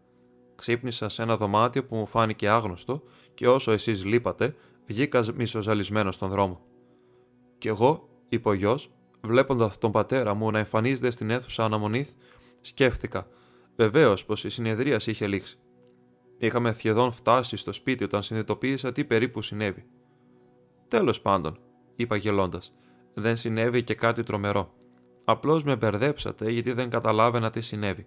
[0.63, 3.03] Ξύπνησα σε ένα δωμάτιο που μου φάνηκε άγνωστο
[3.35, 4.55] και όσο εσείς λείπατε,
[4.87, 6.61] βγήκας μισοζαλισμένος στον δρόμο.
[7.59, 12.17] Κι εγώ, είπε ο γιος, βλέποντας τον πατέρα μου να εμφανίζεται στην αίθουσα αναμονής,
[12.61, 13.27] σκέφτηκα,
[13.77, 15.59] βεβαίως πως η συνεδρίαση είχε λήξει.
[16.39, 19.85] Είχαμε σχεδόν φτάσει στο σπίτι όταν συνειδητοποίησα τι περίπου συνέβη.
[20.89, 21.59] Τέλος πάντων,
[21.95, 22.75] είπα γελώντας,
[23.15, 24.75] δεν συνέβη και κάτι τρομερό.
[25.25, 28.07] Απλώς με μπερδέψατε γιατί δεν καταλάβαινα τι συνέβη.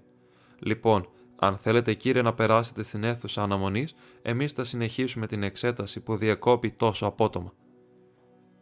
[0.60, 6.15] Λοιπόν, αν θέλετε κύριε να περάσετε στην αίθουσα αναμονής, εμείς θα συνεχίσουμε την εξέταση που
[6.15, 7.54] διακόπη τόσο απότομα.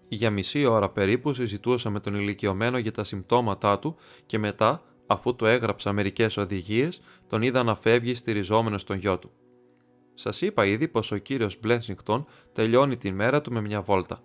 [0.07, 5.35] Για μισή ώρα περίπου συζητούσα με τον ηλικιωμένο για τα συμπτώματά του και μετά, αφού
[5.35, 9.31] του έγραψα μερικές οδηγίες, τον είδα να φεύγει στηριζόμενος στον γιο του.
[10.13, 14.23] Σας είπα ήδη πως ο κύριος Μπλένσιγκτον τελειώνει τη μέρα του με μια βόλτα.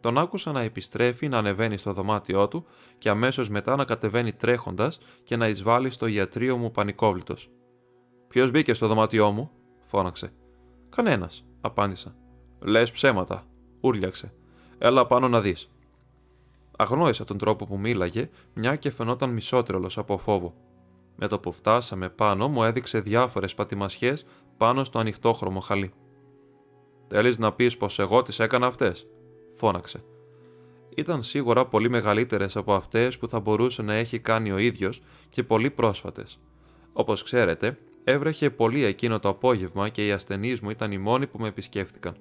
[0.00, 2.66] Τον άκουσα να επιστρέφει να ανεβαίνει στο δωμάτιό του
[2.98, 7.50] και αμέσως μετά να κατεβαίνει τρέχοντας και να εισβάλλει στο ιατρείο μου πανικόβλητος.
[8.28, 9.50] Ποιος μπήκε στο δωμάτιό μου,
[9.84, 10.32] φώναξε.
[10.88, 12.16] Κανένας, απάντησα.
[12.60, 13.46] Λες ψέματα,
[13.80, 14.32] ούρλιαξε.
[14.78, 15.70] Έλα πάνω να δεις.
[16.76, 20.54] Αγνόησα τον τρόπο που μίλαγε, μια και φαινόταν μισότρελος από φόβο.
[21.16, 25.92] Με το που φτάσαμε πάνω, μου έδειξε διάφορες πατημασιές πάνω στο ανοιχτόχρωμο χαλί.
[27.06, 29.06] Θέλεις να πεις πως εγώ τις έκανα αυτές,
[29.54, 30.04] φώναξε.
[30.96, 35.42] Ήταν σίγουρα πολύ μεγαλύτερες από αυτές που θα μπορούσε να έχει κάνει ο ίδιος και
[35.42, 36.40] πολύ πρόσφατες.
[36.92, 37.78] Όπως ξέρετε,
[38.10, 42.16] έβρεχε πολύ εκείνο το απόγευμα και οι ασθενείς μου ήταν οι μόνοι που με επισκέφθηκαν.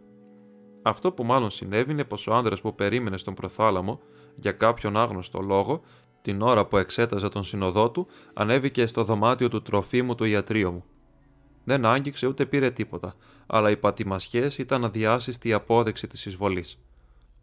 [0.81, 3.99] Αυτό που μάλλον συνέβη είναι πως ο άνδρας που περίμενε στον προθάλαμο,
[4.35, 5.81] για κάποιον άγνωστο λόγο,
[6.21, 10.83] την ώρα που εξέταζε τον συνοδό του, ανέβηκε στο δωμάτιο του τροφίμου του ιατρίου μου.
[11.63, 13.15] Δεν άγγιξε ούτε πήρε τίποτα,
[13.47, 16.79] αλλά οι πατημασιές ήταν αδιάσυστη απόδειξη της εισβολής.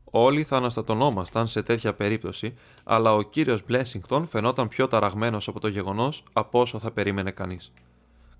[0.04, 2.54] Όλοι θα αναστατωνόμασταν σε τέτοια περίπτωση,
[2.85, 7.72] αλλά ο κύριος Μπλέσιγκτον φαινόταν πιο ταραγμένος από το γεγονός από όσο θα περίμενε κανείς.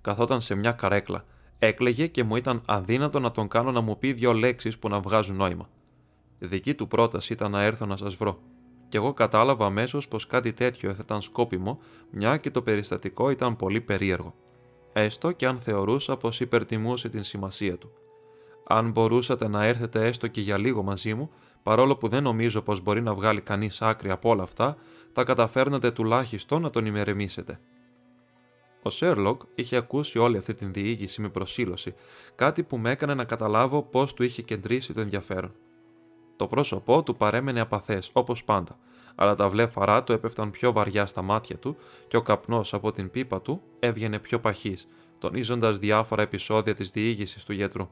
[0.05, 1.25] Καθόταν σε μια καρέκλα,
[1.59, 5.01] έκλεγε και μου ήταν αδύνατο να τον κάνω να μου πει δύο λέξεις που να
[5.01, 5.69] βγάζουν νόημα.
[6.39, 8.39] Δική του πρόταση ήταν να έρθω να σας βρω.
[8.89, 11.79] Και εγώ κατάλαβα αμέσως πως κάτι τέτοιο θα ήταν σκόπιμο,
[12.11, 14.35] μια και το περιστατικό ήταν πολύ περίεργο.
[14.93, 17.91] Έστω και αν θεωρούσα πως υπερτιμούσε την σημασία του.
[18.67, 21.31] Αν μπορούσατε να έρθετε έστω και για λίγο μαζί μου,
[21.63, 24.77] παρόλο που δεν νομίζω πως μπορεί να βγάλει κανείς άκρη από όλα αυτά,
[25.13, 27.61] θα καταφέρνατε τουλάχιστον να τον ημερεμήσετε.
[28.87, 31.95] Ο Σέρλοκ είχε ακούσει όλη αυτή την διήγηση με προσήλωση,
[32.35, 35.55] κάτι που με έκανε να καταλάβω πώς του είχε κεντρήσει το ενδιαφέρον.
[36.37, 38.79] Το πρόσωπό του παρέμενε απαθές, όπως πάντα,
[39.15, 41.77] αλλά τα βλέφαρά του έπεφταν πιο βαριά στα μάτια του
[42.09, 47.45] και ο καπνός από την πίπα του έβγαινε πιο παχύς, τονίζοντας διάφορα επεισόδια της διήγησης
[47.45, 47.89] του γιατρού.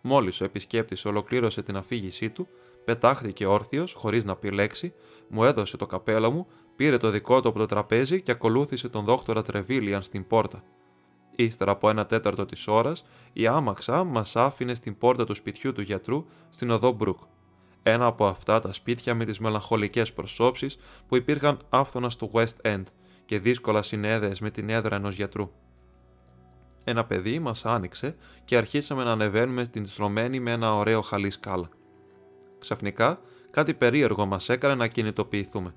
[0.00, 2.48] Μόλις ο επισκέπτης ολοκλήρωσε την αφήγησή του,
[2.84, 4.94] πετάχθηκε όρθιος, χωρίς να πει λέξη,
[5.28, 9.04] μου έδωσε το καπέλο μου, πήρε το δικό του από το τραπέζι και ακολούθησε τον
[9.04, 10.62] δόκτωρα Τρεβίλιαν στην πόρτα.
[11.36, 15.80] Ύστερα από ένα τέταρτο της ώρας, η άμαξα μας άφηνε στην πόρτα του σπιτιού του
[15.80, 17.18] γιατρού στην οδό Μπρουκ.
[17.82, 20.76] Ένα από αυτά τα σπίτια με τις μελαγχολικές προσώψεις
[21.08, 22.82] που υπήρχαν άφθονα στο West End
[23.24, 25.50] και δύσκολα συνέδεες με την έδρα ενός γιατρού.
[26.84, 31.68] Ένα παιδί μας άνοιξε και αρχίσαμε να ανεβαίνουμε στην στρωμένη με ένα ωραίο χαλί σκάλα.
[32.58, 35.74] Ξαφνικά, κάτι περίεργο μας έκανε να κινητοποιηθούμε.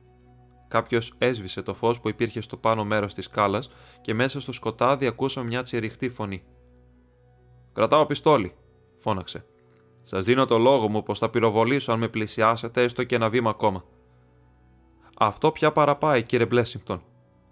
[0.68, 3.70] Κάποιος έσβησε το φως που υπήρχε στο πάνω μέρος της σκάλας
[4.02, 6.44] και μέσα στο σκοτάδι ακούσαμε μια τσιριχτή φωνή.
[7.74, 8.56] Κρατάω πιστόλι,
[8.98, 9.46] φώναξε.
[10.02, 13.50] Σας δίνω το λόγο μου πως θα πυροβολήσω αν με πλησιάσετε έστω και ένα βήμα
[13.50, 13.84] ακόμα.
[15.18, 17.02] Αυτό πια παραπάει, κύριε Μπλέσιγκτον,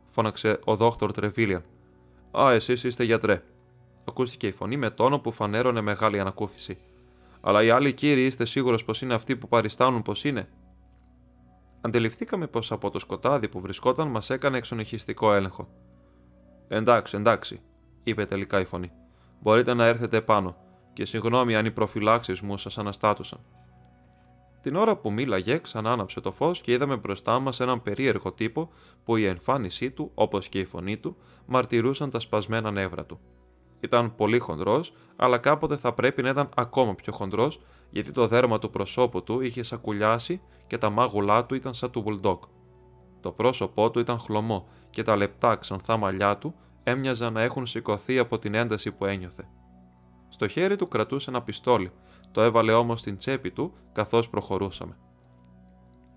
[0.10, 1.63] φώναξε ο δόκτωρ Τρεβίλιαν.
[2.39, 3.43] Α, εσείς είστε γιατρέ.
[4.06, 6.78] Ακούστηκε η φωνή με τόνο που φανέρωνε μεγάλη ανακούφιση.
[7.41, 10.49] Αλλά οι άλλοι κύριοι είστε σίγουρος πως είναι αυτοί που παριστάνουν πως είναι.
[11.86, 15.67] Αντιληφθήκαμε πως από το σκοτάδι που βρισκόταν μας έκανε εξονυχιστικό έλεγχο.
[16.67, 17.62] Εντάξει, εντάξει,
[18.04, 18.91] είπε τελικά η φωνή.
[19.41, 20.56] Μπορείτε να έρθετε επάνω,
[20.93, 23.39] και συγγνώμη αν οι προφυλάξεις μου σας αναστάτουσαν.
[24.62, 28.69] Την ώρα που μίλαγε, ξανά άναψε το φως και είδαμε μπροστά μας έναν περίεργο τύπο
[29.04, 33.19] που η εμφάνισή του, όπως και η φωνή του, μαρτυρούσαν τα σπασμένα νεύρα του.
[33.80, 38.60] Ήταν πολύ χοντρός, αλλά κάποτε θα πρέπει να ήταν ακόμα πιο χοντρός, γιατί το δέρμα
[38.60, 42.43] του προσώπου του είχε σακουλιάσει και τα μάγουλά του ήταν σαν του βουλντόκ.
[43.19, 48.19] Το πρόσωπό του ήταν χλωμό και τα λεπτά ξανθά μαλλιά του έμοιαζαν να έχουν σηκωθεί
[48.19, 49.48] από την ένταση που ένιωθε.
[50.30, 51.91] Στο χέρι του κρατούσε ένα πιστόλι,
[52.32, 54.98] το έβαλε όμως στην τσέπη του καθώς προχωρούσαμε.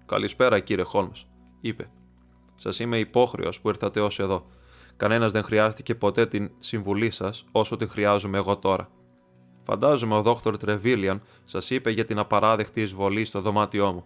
[0.06, 1.26] Καλησπέρα, κύριε Χόλμς,
[1.60, 1.90] είπε.
[2.54, 4.46] Σας είμαι υπόχρεος που ήρθατε ως εδώ.
[4.96, 8.90] Κανένας δεν χρειάστηκε ποτέ την συμβουλή σας όσο την χρειάζομαι εγώ τώρα.
[9.70, 14.04] Φαντάζομαι ο δόκτωρ Τρεβίλιαν σας είπε για την απαράδεκτη εισβολή στο δωμάτιό μου.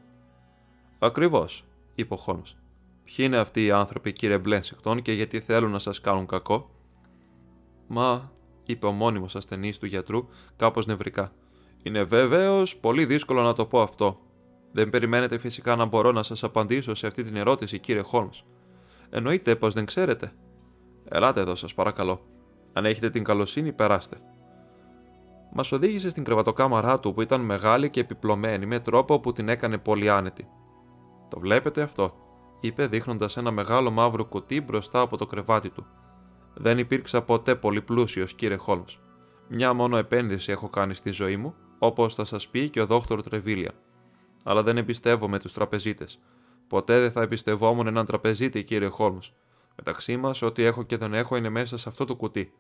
[0.98, 2.56] Ακριβώς, είπε ο Χόλμς.
[3.04, 6.70] Ποιοι είναι αυτοί οι άνθρωποι, κύριε Μπλένσικτον, και γιατί θέλουν να σας κάνουν κακό;
[7.86, 8.32] Μα,
[8.64, 11.32] είπε ο μόνιμος ασθενής του γιατρού, κάπως νευρικά.
[11.82, 14.20] Είναι βέβαιο πολύ δύσκολο να το πω αυτό.
[14.72, 18.44] Δεν περιμένετε φυσικά να μπορώ να σας απαντήσω σε αυτή την ερώτηση, κύριε Χόλμς.
[19.10, 20.32] Εννοείται πως δεν ξέρετε.
[21.08, 22.20] Ελάτε εδώ, σας παρακαλώ.
[22.72, 24.16] Αν έχετε την καλοσύνη, περάστε.
[25.54, 29.78] Μας οδήγησε στην κρεβατοκάμαρά του που ήταν μεγάλη και επιπλωμένη με τρόπο που την έκανε
[29.78, 30.48] πολύ άνετη.
[31.28, 32.14] Το βλέπετε αυτό,
[32.60, 35.86] είπε δείχνοντας ένα μεγάλο μαύρο κουτί μπροστά από το κρεβάτι του.
[36.54, 39.00] Δεν υπήρξα ποτέ πολύ πλούσιος, κύριε Χόλμς.
[39.48, 43.22] Μια μόνο επένδυση έχω κάνει στη ζωή μου, όπως θα σας πει και ο δόκτωρ
[43.22, 43.72] Τρεβίλια.
[44.42, 46.20] Αλλά δεν εμπιστεύομαι τους τραπεζίτες.
[46.68, 49.32] Ποτέ δεν θα εμπιστευόμουν έναν τραπεζίτη, κύριε Χόλμς.
[49.76, 52.52] Μεταξύ μας, ό,τι έχω και δεν έχω είναι μέσα σε αυτό το κουτί.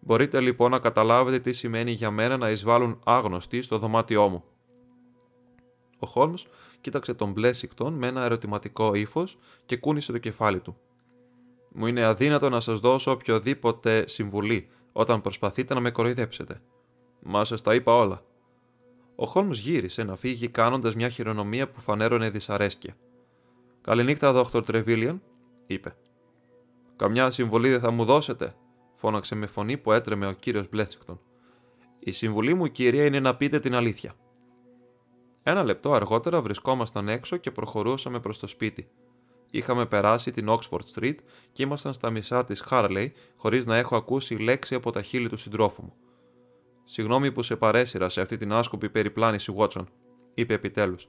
[0.00, 4.44] Μπορείτε λοιπόν να καταλάβετε τι σημαίνει για μένα να εισβάλλουν άγνωστοι στο δωμάτιό μου.
[5.98, 6.46] Ο Χόλμς
[6.80, 10.76] κοίταξε τον Μπλέσικτον με ένα ερωτηματικό ύφος και κούνησε το κεφάλι του.
[11.72, 16.60] Μου είναι αδύνατο να σας δώσω οποιοδήποτε συμβουλή όταν προσπαθείτε να με κοροϊδέψετε.
[17.22, 18.22] Μα σας τα είπα όλα.
[19.16, 22.96] Ο Χόλμς γύρισε να φύγει κάνοντας μια χειρονομία που φανέρωνε δυσαρέσκεια.
[23.80, 25.22] Καληνύχτα, δόκτωρ Τρεβίλιαν,
[25.66, 25.96] είπε.
[26.96, 28.54] Καμιά συμβολή δεν θα μου δώσετε,
[29.00, 31.20] φώναξε με φωνή που έτρεμε ο κύριος Μπλέτσικτον.
[31.98, 34.14] Η συμβουλή μου, κύριε, είναι να πείτε την αλήθεια.
[35.42, 38.90] Ένα λεπτό αργότερα βρισκόμασταν έξω και προχωρούσαμε προς το σπίτι.
[39.50, 41.14] Είχαμε περάσει την Oxford Street
[41.52, 45.36] και ήμασταν στα μισά της Harley, χωρίς να έχω ακούσει λέξη από τα χείλη του
[45.36, 45.94] συντρόφου μου.
[46.84, 49.84] Συγγνώμη που σε παρέσυρα σε αυτή την άσκοπη περιπλάνηση, Watson,
[50.34, 51.08] είπε επιτέλους.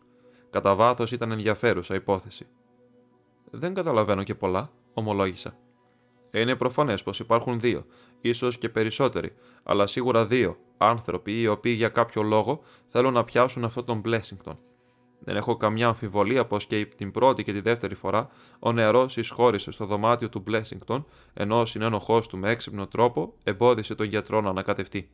[0.49, 2.47] Κατά βάθος ήταν ενδιαφέρουσα υπόθεση.
[3.51, 5.57] Δεν καταλαβαίνω και πολλά, ομολόγησα.
[6.31, 7.85] Είναι προφανές πως υπάρχουν δύο,
[8.21, 13.63] ίσως και περισσότεροι, αλλά σίγουρα δύο άνθρωποι οι οποίοι για κάποιο λόγο θέλουν να πιάσουν
[13.63, 14.55] αυτόν τον Blessington.
[15.23, 19.71] Δεν έχω καμιά αμφιβολία πως και την πρώτη και τη δεύτερη φορά ο νεαρός εισχώρησε
[19.71, 24.49] στο δωμάτιο του Blessington, ενώ ο συνένοχός του με έξυπνο τρόπο εμπόδισε τον γιατρό να
[24.49, 25.09] ανακατευτεί.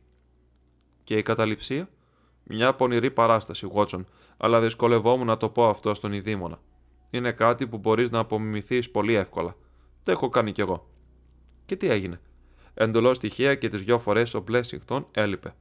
[1.04, 1.88] Και η καταληψία;
[2.44, 4.04] Μια πονηρή παράσταση, Watson,
[4.36, 6.60] αλλά δυσκολευόμουν να το πω αυτό στον Ιδήμονα.
[7.10, 9.56] Είναι κάτι που μπορείς να απομιμηθείς πολύ εύκολα.
[10.02, 10.86] Το έχω κάνει κι εγώ.
[11.68, 12.20] Και τι έγινε.
[12.74, 15.54] Εντολώς τυχαία και τις δυο φορές ο Μπλέσιγκτον έλειπε.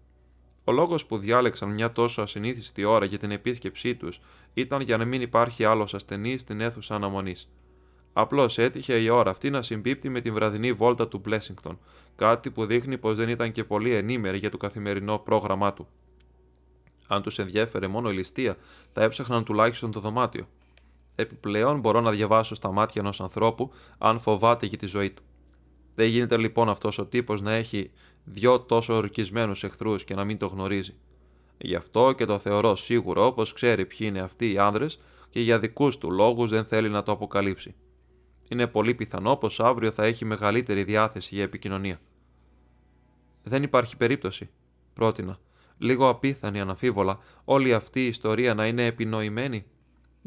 [0.63, 4.19] Ο λόγος που διάλεξαν μια τόσο ασυνήθιστη ώρα για την επίσκεψή τους
[4.53, 7.49] ήταν για να μην υπάρχει άλλος ασθενής στην αίθουσα αναμονής.
[8.13, 11.79] Απλώς έτυχε η ώρα αυτή να συμπίπτει με την βραδινή βόλτα του Μπλέσιγκτον,
[12.15, 15.87] κάτι που δείχνει πως δεν ήταν και πολύ ενήμεροι για το καθημερινό πρόγραμμά του.
[17.07, 18.57] Αν τους ενδιέφερε μόνο η ληστεία,
[18.93, 20.47] θα έψαχναν τουλάχιστον το δωμάτιο.
[21.15, 25.23] Επιπλέον, μπορώ να διαβάσω στα μάτια ενός ανθρώπου αν φοβάται για τη ζωή του.
[25.97, 27.91] Δεν γίνεται λοιπόν αυτός ο τύπος να έχει
[28.23, 30.93] δυο τόσο ορκισμένους εχθρούς και να μην το γνωρίζει.
[31.57, 35.59] Γι' αυτό και το θεωρώ σίγουρο πω ξέρει ποιοι είναι αυτοί οι άνδρες και για
[35.59, 37.75] δικούς του λόγους δεν θέλει να το αποκαλύψει.
[38.47, 41.99] Είναι πολύ πιθανό πως αύριο θα έχει μεγαλύτερη διάθεση για επικοινωνία.
[43.43, 44.49] Δεν υπάρχει περίπτωση,
[44.93, 45.39] πρότεινα.
[45.77, 49.65] Λίγο απίθανη, αναφίβολα, όλη αυτή η ιστορία να είναι επινοημένη.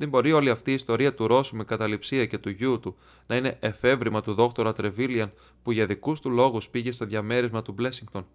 [0.00, 3.36] Δεν μπορεί όλη αυτή η ιστορία του Ρώσου με καταληψία και του γιού του να
[3.36, 5.32] είναι εφεύρημα του δόκτωρα Τρεβίλιαν
[5.62, 8.26] που για δικούς του λόγους πήγε στο διαμέρισμα του Μπλέσιγκτον.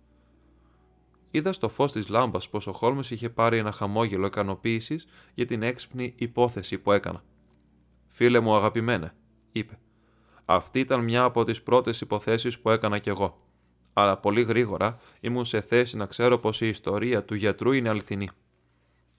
[1.32, 5.64] Είδα στο φως της λάμπας πως ο Χόλμε είχε πάρει ένα χαμόγελο ικανοποίησης για την
[5.64, 7.24] έξυπνη υπόθεση που έκανα.
[8.08, 9.14] Φίλε μου, αγαπημένε,
[9.52, 9.80] είπε.
[10.46, 13.42] Αυτή ήταν μια από τις πρώτες υποθέσεις που έκανα κι εγώ.
[13.94, 18.30] Αλλά πολύ γρήγορα ήμουν σε θέση να ξέρω πως η ιστορία του γιατρού είναι αληθινή.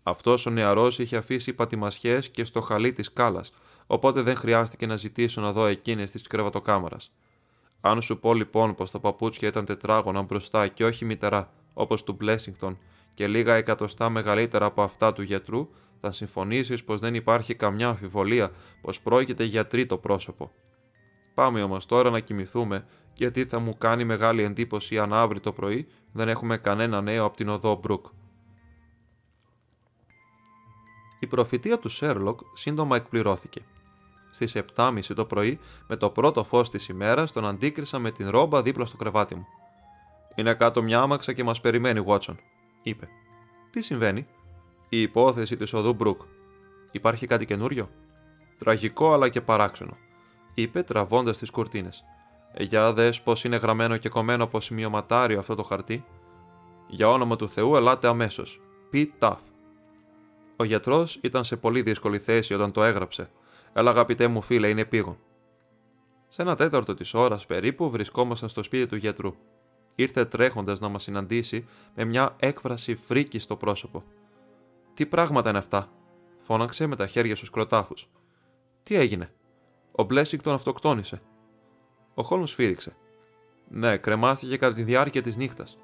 [0.09, 3.45] Αυτός ο νεαρός είχε αφήσει πατημασιές και στο χαλί της κάλα,
[3.87, 7.12] οπότε δεν χρειάστηκε να ζητήσω να δω εκείνε της κρεβατοκάμαρας.
[7.81, 12.12] Αν σου πω λοιπόν πως τα παπούτσια ήταν τετράγωνα μπροστά και όχι μητερά, όπως του
[12.12, 12.79] Μπλέσιγκτον,
[13.14, 15.69] και λίγα εκατοστά μεγαλύτερα από αυτά του γιατρού,
[16.01, 20.51] θα συμφωνήσεις πως δεν υπάρχει καμιά αμφιβολία πως πρόκειται για τρίτο πρόσωπο.
[21.35, 25.87] Πάμε όμως τώρα να κοιμηθούμε, γιατί θα μου κάνει μεγάλη εντύπωση αν αύριο το πρωί
[26.12, 28.07] δεν έχουμε κανένα νέο από την οδό Μπρουκ.
[31.18, 33.62] Η προφητεία του Σέρλοκ σύντομα εκπληρώθηκε.
[34.31, 38.62] Στις 7.30 το πρωί, με το πρώτο φως της ημέρας, τον αντίκρισα με την ρόμπα
[38.62, 39.46] δίπλα στο κρεβάτι μου.
[40.35, 42.38] Είναι κάτω μια άμαξα και μας περιμένει, Βότσον,
[42.83, 43.09] είπε.
[43.70, 44.26] Τι συμβαίνει,
[44.88, 46.20] Η υπόθεση της οδού Μπρουκ.
[46.90, 47.88] Υπάρχει κάτι καινούριο;
[48.59, 49.96] Τραγικό αλλά και παράξενο,
[50.55, 52.05] είπε τραβώντας τις κουρτίνες.
[52.52, 56.05] «Ε, για δες πως είναι γραμμένο και κομμένο από σημειωματάριο αυτό το χαρτί.
[56.88, 58.61] Για όνομα του Θεού, ελάτε αμέσως.
[58.90, 59.38] Πι ταφ.
[60.57, 63.31] Ο γιατρός ήταν σε πολύ δύσκολη θέση όταν το έγραψε.
[63.73, 65.19] Έλα, αγαπητέ μου φίλε, είναι πήγον.
[66.29, 69.35] Σε ένα τέταρτο της ώρας περίπου βρισκόμασταν στο σπίτι του γιατρού.
[69.95, 74.05] Ήρθε τρέχοντας να μας συναντήσει με μια έκφραση φρίκης στο πρόσωπο.
[74.95, 75.88] Τι πράγματα είναι αυτά,
[76.38, 78.09] φώναξε με τα χέρια στους κροτάφους.
[78.83, 79.33] Τι έγινε,
[79.92, 81.23] Ο Μπλέσικ τον αυτοκτόνησε.
[82.14, 82.97] Ο Χόλμς σφύριξε.
[83.69, 85.79] Ναι, κρεμάστηκε κατά τη διάρκεια της νύχτας.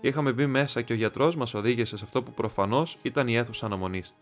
[0.00, 3.66] Είχαμε μπει μέσα και ο γιατρός μας οδήγησε σε αυτό που προφανώς ήταν η αίθουσα
[3.66, 4.14] αναμονής.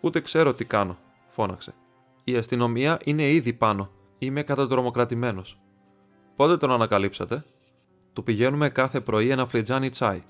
[0.00, 1.74] Ούτε ξέρω τι κάνω, φώναξε.
[2.24, 3.90] Η αστυνομία είναι ήδη πάνω.
[4.18, 5.58] Είμαι κατατρομοκρατημένος.
[6.36, 7.44] Πότε τον ανακαλύψατε,
[8.12, 10.22] Του πηγαίνουμε κάθε πρωί ένα φλιτζάνι τσάι.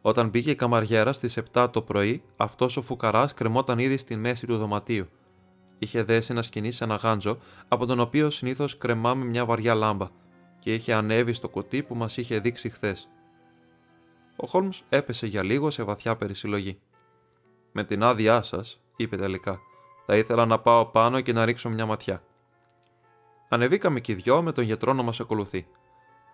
[0.00, 4.46] Όταν μπήκε η καμαριέρα στις 7 το πρωί, αυτός ο φουκαράς κρεμόταν ήδη στη μέση
[4.46, 5.06] του δωματίου.
[5.78, 10.08] Είχε δέσει ένα σκηνή σε ένα γάντζο, από τον οποίο συνήθως κρεμάμε μια βαριά λάμπα,
[10.58, 13.08] και είχε ανέβει στο κουτί που μας είχε δείξει χθες.
[14.42, 16.80] Ο Χόλμς έπεσε για λίγο σε βαθιά περισυλλογή.
[17.72, 19.60] Με την άδειά σας, είπε τελικά,
[20.06, 22.22] θα ήθελα να πάω πάνω και να ρίξω μια ματιά.
[23.48, 25.66] Ανεβήκαμε και οι δυο με τον γιατρό να μας ακολουθεί.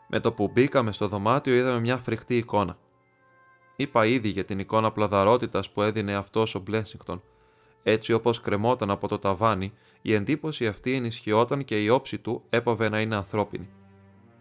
[0.09, 2.79] Με το που μπήκαμε στο δωμάτιο είδαμε μια φρικτή εικόνα.
[3.77, 7.23] Είπα ήδη για την εικόνα πλαδαρότητας που έδινε αυτός ο Μπλένσιγκτον.
[7.83, 12.89] Έτσι όπως κρεμόταν από το ταβάνι, η εντύπωση αυτή ενισχυόταν και η όψη του έπαβε
[12.89, 13.69] να είναι ανθρώπινη.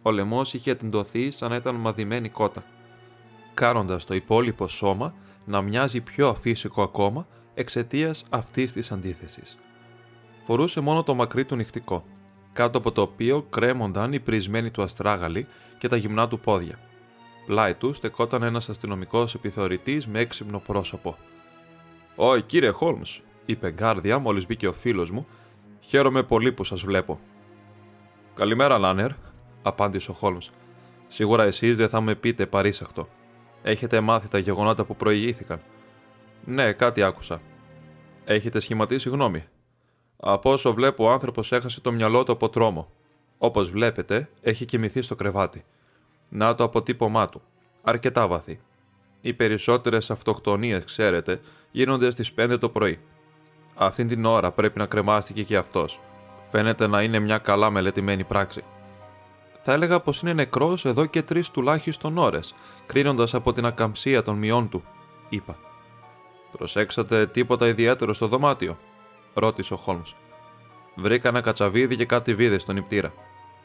[0.02, 2.64] Ο λαιμός είχε τεντωθεί σαν να ήταν μαδημένη κότα
[3.56, 5.14] κάνοντας το υπόλοιπο σώμα
[5.46, 9.58] να μοιάζει πιο αφύσικο ακόμα εξαιτίας αυτής της αντίθεσης.
[10.44, 12.06] Φορούσε μόνο το μακρύ του νυχτικό,
[12.54, 16.80] κάτω από το οποίο κρέμονταν οι πρισμένοι του αστράγαλοι και τα γυμνά του πόδια.
[17.46, 21.16] Πλάι του στεκόταν ένας αστυνομικός επιθεωρητής με έξυπνο πρόσωπο.
[22.16, 25.28] Ω, κύριε Χόλμς, είπε γκάρδια μόλις μπήκε ο φίλος μου,
[25.80, 27.20] χαίρομαι πολύ που σας βλέπω.
[28.36, 29.12] Καλημέρα, Λάνερ,
[29.62, 30.50] απάντησε ο Χόλμς.
[31.08, 33.08] Σίγουρα εσείς δεν θα με πείτε παρήσαχτο.
[33.68, 35.62] Έχετε μάθει τα γεγονότα που προηγήθηκαν.
[36.46, 37.42] Ναι, κάτι άκουσα.
[38.26, 39.44] Έχετε σχηματίσει γνώμη.
[40.18, 42.92] Από όσο βλέπω, ο άνθρωπος έχασε το μυαλό του από τρόμο.
[43.38, 45.66] Όπως βλέπετε, έχει κοιμηθεί στο κρεβάτι.
[46.30, 47.42] Να το αποτύπωμά του.
[47.82, 48.60] Αρκετά βαθύ.
[49.22, 51.40] Οι περισσότερες αυτοκτονίες, ξέρετε,
[51.72, 53.00] γίνονται στις 5 το πρωί.
[53.76, 56.00] Αυτή την ώρα πρέπει να κρεμάστηκε και αυτός.
[56.52, 58.64] Φαίνεται να είναι μια καλά μελετημένη πράξη
[59.68, 64.38] θα έλεγα πως είναι νεκρός εδώ και τρεις τουλάχιστον ώρες, κρίνοντας από την ακαμψία των
[64.38, 64.84] μειών του,
[65.30, 65.58] είπα.
[66.52, 68.78] Προσέξατε τίποτα ιδιαίτερο στο δωμάτιο,
[69.34, 70.16] ρώτησε ο Χόλμς.
[70.96, 73.14] Βρήκα ένα κατσαβίδι και κάτι βίδες στον νηπτήρα.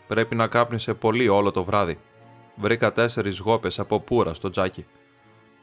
[0.07, 1.99] Πρέπει να κάπνισε πολύ όλο το βράδυ.
[2.57, 4.87] Βρήκα τέσσερις γόπες από πουρα στο τζάκι.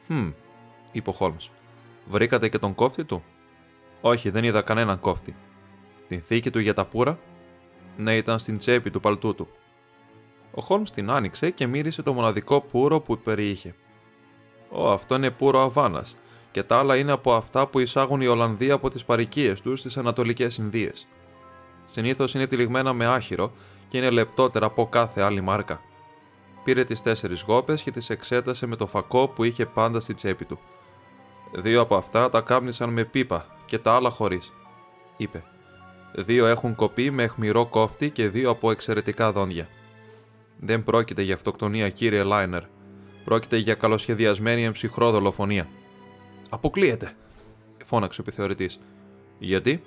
[0.06, 0.30] Χμ,
[0.92, 1.50] είπε ο Χόλμς.
[2.10, 3.24] Βρήκατε και τον κόφτη του;
[4.00, 5.36] Όχι, δεν είδα κανέναν κόφτη.
[6.08, 7.18] Την θήκη του για τα πουρα;
[7.96, 9.48] Ναι, ήταν στην τσέπη του παλτού του.
[10.50, 13.74] Ο Χόλμς την άνοιξε και μύρισε το μοναδικό πουρο που περιείχε.
[14.70, 16.16] Ω, αυτό είναι πουρο Αβάνας,
[16.50, 19.96] και τα άλλα είναι από αυτά που εισάγουν οι Ολλανδοί από τις παρικίες τους στις
[19.96, 21.06] Ανατολικές Ινδίες.
[21.84, 23.52] Συνήθως είναι τυλιγμένα με άχυρο
[23.88, 25.80] και είναι λεπτότερα από κάθε άλλη μάρκα.
[26.64, 30.44] Πήρε τις τέσσερις γόπες και τις εξέτασε με το φακό που είχε πάντα στη τσέπη
[30.44, 30.58] του.
[31.52, 34.52] Δύο από αυτά τα κάμνησαν με πίπα και τα άλλα χωρίς,
[35.16, 35.44] είπε.
[36.14, 39.68] Δύο έχουν κοπεί με αιχμηρό κόφτη και δύο από εξαιρετικά δόντια.
[40.60, 42.62] Δεν πρόκειται για αυτοκτονία, κύριε Λάινερ.
[43.24, 45.68] Πρόκειται για καλοσχεδιασμένη εμψυχρό δολοφονία.
[46.48, 47.12] Αποκλείεται,
[47.84, 48.80] φώναξε ο επιθεωρητής.
[49.38, 49.82] Γιατί;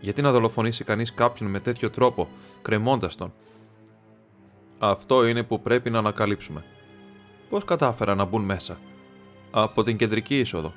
[0.00, 2.28] Γιατί να δολοφονήσει κανείς κάποιον με τέτοιο τρόπο,
[2.62, 3.32] κρεμώντας τον;
[4.78, 6.64] Αυτό είναι που πρέπει να ανακαλύψουμε.
[7.48, 8.78] Πώς κατάφεραν να μπουν μέσα;
[9.50, 10.72] Από την κεντρική είσοδο.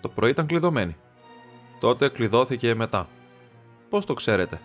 [0.00, 0.96] Το πρωί ήταν κλειδωμένη.
[1.80, 3.08] Τότε κλειδώθηκε μετά.
[3.88, 4.60] Πώς το ξέρετε;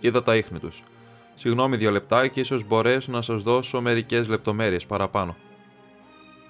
[0.00, 0.82] Είδα τα ίχνη τους.
[1.34, 5.36] Συγγνώμη δύο λεπτά και ίσως μπορέσω να σας δώσω μερικές λεπτομέρειες παραπάνω.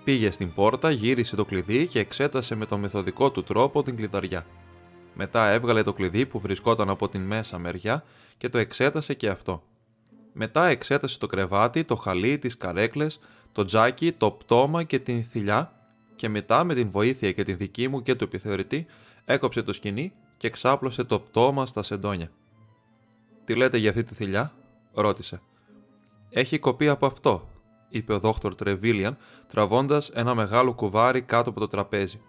[0.04, 4.46] Πήγε στην πόρτα, γύρισε το κλειδί και εξέτασε με τον μεθοδικό του τρόπο την κλειδαριά.
[5.14, 8.04] Μετά έβγαλε το κλειδί που βρισκόταν από την μέσα μεριά
[8.38, 9.62] και το εξέτασε και αυτό.
[10.32, 13.18] Μετά εξέτασε το κρεβάτι, το χαλί, τις καρέκλες,
[13.52, 15.72] το τζάκι, το πτώμα και την θηλιά
[16.16, 18.86] και μετά με την βοήθεια και την δική μου και του επιθεωρητή
[19.24, 22.30] έκοψε το σκηνή και ξάπλωσε το πτώμα στα σεντόνια.
[23.44, 24.52] «Τι λέτε για αυτή τη θηλιά»
[24.94, 25.40] ρώτησε.
[26.30, 27.48] «Έχει κοπεί από αυτό»,
[27.88, 29.16] είπε ο δόκτωρ Τρεβίλιαν,
[29.48, 32.20] τραβώντας ένα μεγάλο κουβάρι κάτω από το τραπέζι.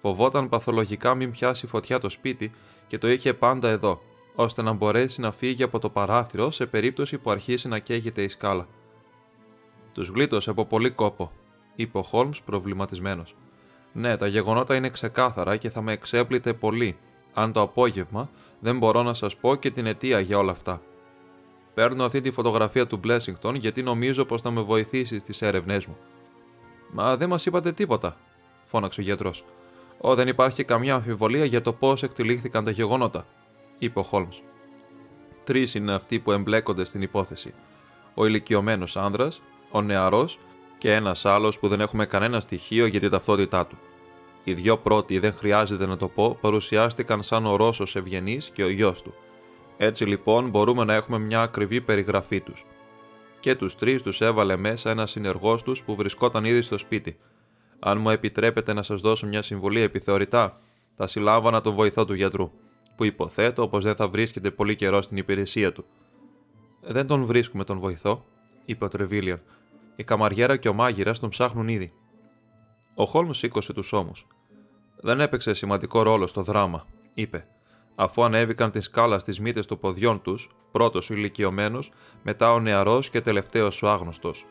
[0.00, 2.52] Φοβόταν παθολογικά μην πιάσει φωτιά το σπίτι
[2.86, 4.00] και το είχε πάντα εδώ,
[4.34, 8.28] ώστε να μπορέσει να φύγει από το παράθυρο σε περίπτωση που αρχίσει να καίγεται η
[8.28, 8.66] σκάλα.
[9.92, 11.32] Τους γλίτωσε από πολύ κόπο,
[11.74, 13.34] είπε ο Χόλμς προβληματισμένος.
[13.92, 16.96] Ναι, τα γεγονότα είναι ξεκάθαρα και θα με εξέπλητε πολύ,
[17.34, 20.82] αν το απόγευμα δεν μπορώ να σας πω και την αιτία για όλα αυτά.
[21.78, 25.96] Παίρνω αυτή τη φωτογραφία του Blessington γιατί νομίζω πως θα με βοηθήσει στις έρευνές μου.
[26.92, 28.16] Μα δεν μας είπατε τίποτα,
[28.64, 29.44] φώναξε ο γιατρός.
[30.00, 33.26] Ω, δεν υπάρχει καμιά αμφιβολία για το πώς εκτελήχθηκαν τα γεγονότα,
[33.78, 34.42] είπε ο Χόλμς.
[35.44, 37.54] Τρεις είναι αυτοί που εμπλέκονται στην υπόθεση.
[38.14, 40.38] Ο ηλικιωμένος άνδρας, ο νεαρός
[40.78, 43.78] και ένας άλλος που δεν έχουμε κανένα στοιχείο για την ταυτότητά του.
[44.44, 48.68] Οι δυο πρώτοι, δεν χρειάζεται να το πω, παρουσιάστηκαν σαν ο Ρώσος Ευγενής και ο
[48.70, 49.14] γιος του.
[49.80, 52.64] Έτσι λοιπόν μπορούμε να έχουμε μια ακριβή περιγραφή τους.
[53.40, 57.18] Και τους τρεις τους έβαλε μέσα ένα συνεργός τους που βρισκόταν ήδη στο σπίτι.
[57.78, 60.56] Αν μου επιτρέπετε να σας δώσω μια συμβουλή επιθεωρητά,
[60.96, 62.50] θα συλλάβανα τον βοηθό του γιατρού,
[62.96, 65.84] που υποθέτω πως δεν θα βρίσκεται πολύ καιρό στην υπηρεσία του.
[66.80, 68.24] Δεν τον βρίσκουμε τον βοηθό,
[68.64, 69.40] είπε ο Τρεβίλιαν.
[69.96, 71.92] Η καμαριέρα και ο μάγειρας τον ψάχνουν ήδη.
[72.94, 74.26] Ο Χόλμς σήκωσε τους ώμους.
[74.96, 77.46] Δεν έπαιξε σημαντικό ρόλο στο δράμα, είπε,
[78.00, 81.90] αφού ανέβηκαν τη σκάλα στις μύτες των ποδιών τους, πρώτος ο ηλικιωμένος,
[82.22, 84.44] μετά ο νεαρός και τελευταίος ο άγνωστος.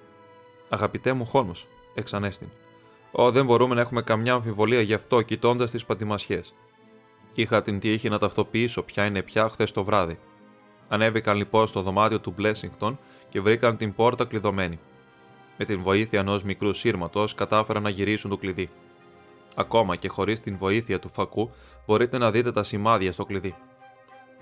[0.70, 1.52] Αγαπητέ μου Χόλμ,
[1.94, 2.48] εξανέστην.
[3.12, 6.54] Ω, δεν μπορούμε να έχουμε καμιά αμφιβολία γι' αυτό κοιτώντας τις πατημασιές.
[7.34, 10.20] Είχα την τύχη να ταυτοποιήσω ποια είναι πια χθες το βράδυ.
[10.88, 14.80] Ανέβηκαν λοιπόν στο δωμάτιο του Μπλέσιγκτον και βρήκαν την πόρτα κλειδωμένη.
[15.58, 18.70] Με την βοήθεια ενός μικρού σύρματος κατάφεραν να γυρίσουν το κλειδί.
[19.60, 21.52] Ακόμα και χωρίς την βοήθεια του φακού
[21.86, 23.56] μπορείτε να δείτε τα σημάδια στο κλειδί.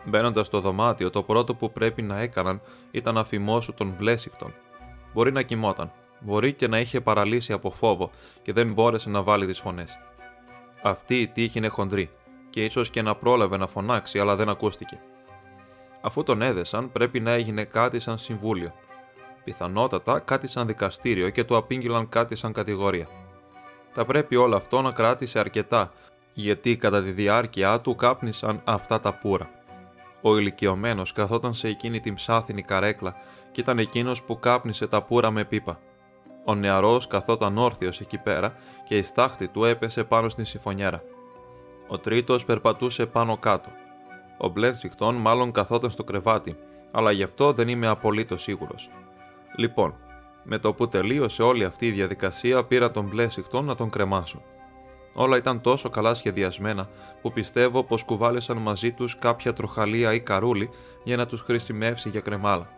[0.06, 2.62] Μπαίνοντας στο δωμάτιο, το πρώτο που πρέπει να έκαναν
[2.92, 4.54] ήταν να φημώσουν τον Μπλέσικτον.
[5.14, 8.10] Μπορεί να κοιμόταν, μπορεί και να είχε παραλύσει από φόβο
[8.42, 9.98] και δεν μπόρεσε να βάλει τις φωνές.
[10.84, 12.10] Αυτή η τύχη είναι χοντρή
[12.50, 15.00] και ίσως και να πρόλαβε να φωνάξει, αλλά δεν ακούστηκε.
[16.02, 18.74] Αφού τον έδεσαν, πρέπει να έγινε κάτι σαν συμβούλιο.
[19.44, 23.08] Πιθανότατα κάτι σαν δικαστήριο και του απήγγειλαν κάτι σαν κατηγορία.
[23.98, 25.92] Θα πρέπει όλο αυτό να κράτησε αρκετά,
[26.34, 29.50] γιατί κατά τη διάρκεια του κάπνισαν αυτά τα πουρα.
[30.22, 33.16] Ο ηλικιωμένος καθόταν σε εκείνη την ψάθινη καρέκλα
[33.52, 35.80] και ήταν εκείνος που κάπνισε τα πουρα με πίπα.
[36.46, 38.56] Ο νεαρός καθόταν όρθιος εκεί πέρα
[38.88, 41.04] και η στάχτη του έπεσε πάνω στην συμφωνιέρα.
[41.88, 43.70] Ο τρίτος περπατούσε πάνω κάτω.
[44.38, 46.58] Ο Μπλέρτσιχτον μάλλον καθόταν στο κρεβάτι,
[46.92, 48.90] αλλά γι' αυτό δεν είμαι απολύτως σίγουρος.
[49.56, 49.96] Λοιπόν,
[50.46, 54.42] με το που τελείωσε όλη αυτή η διαδικασία πήρα τον Μπλέσιχτον να τον κρεμάσουν.
[55.14, 56.90] Όλα ήταν τόσο καλά σχεδιασμένα
[57.22, 60.70] που πιστεύω πως κουβάλεσαν μαζί τους κάποια τροχαλία ή καρούλι
[61.04, 62.70] για να τους χρησιμεύσει για κρεμάλα.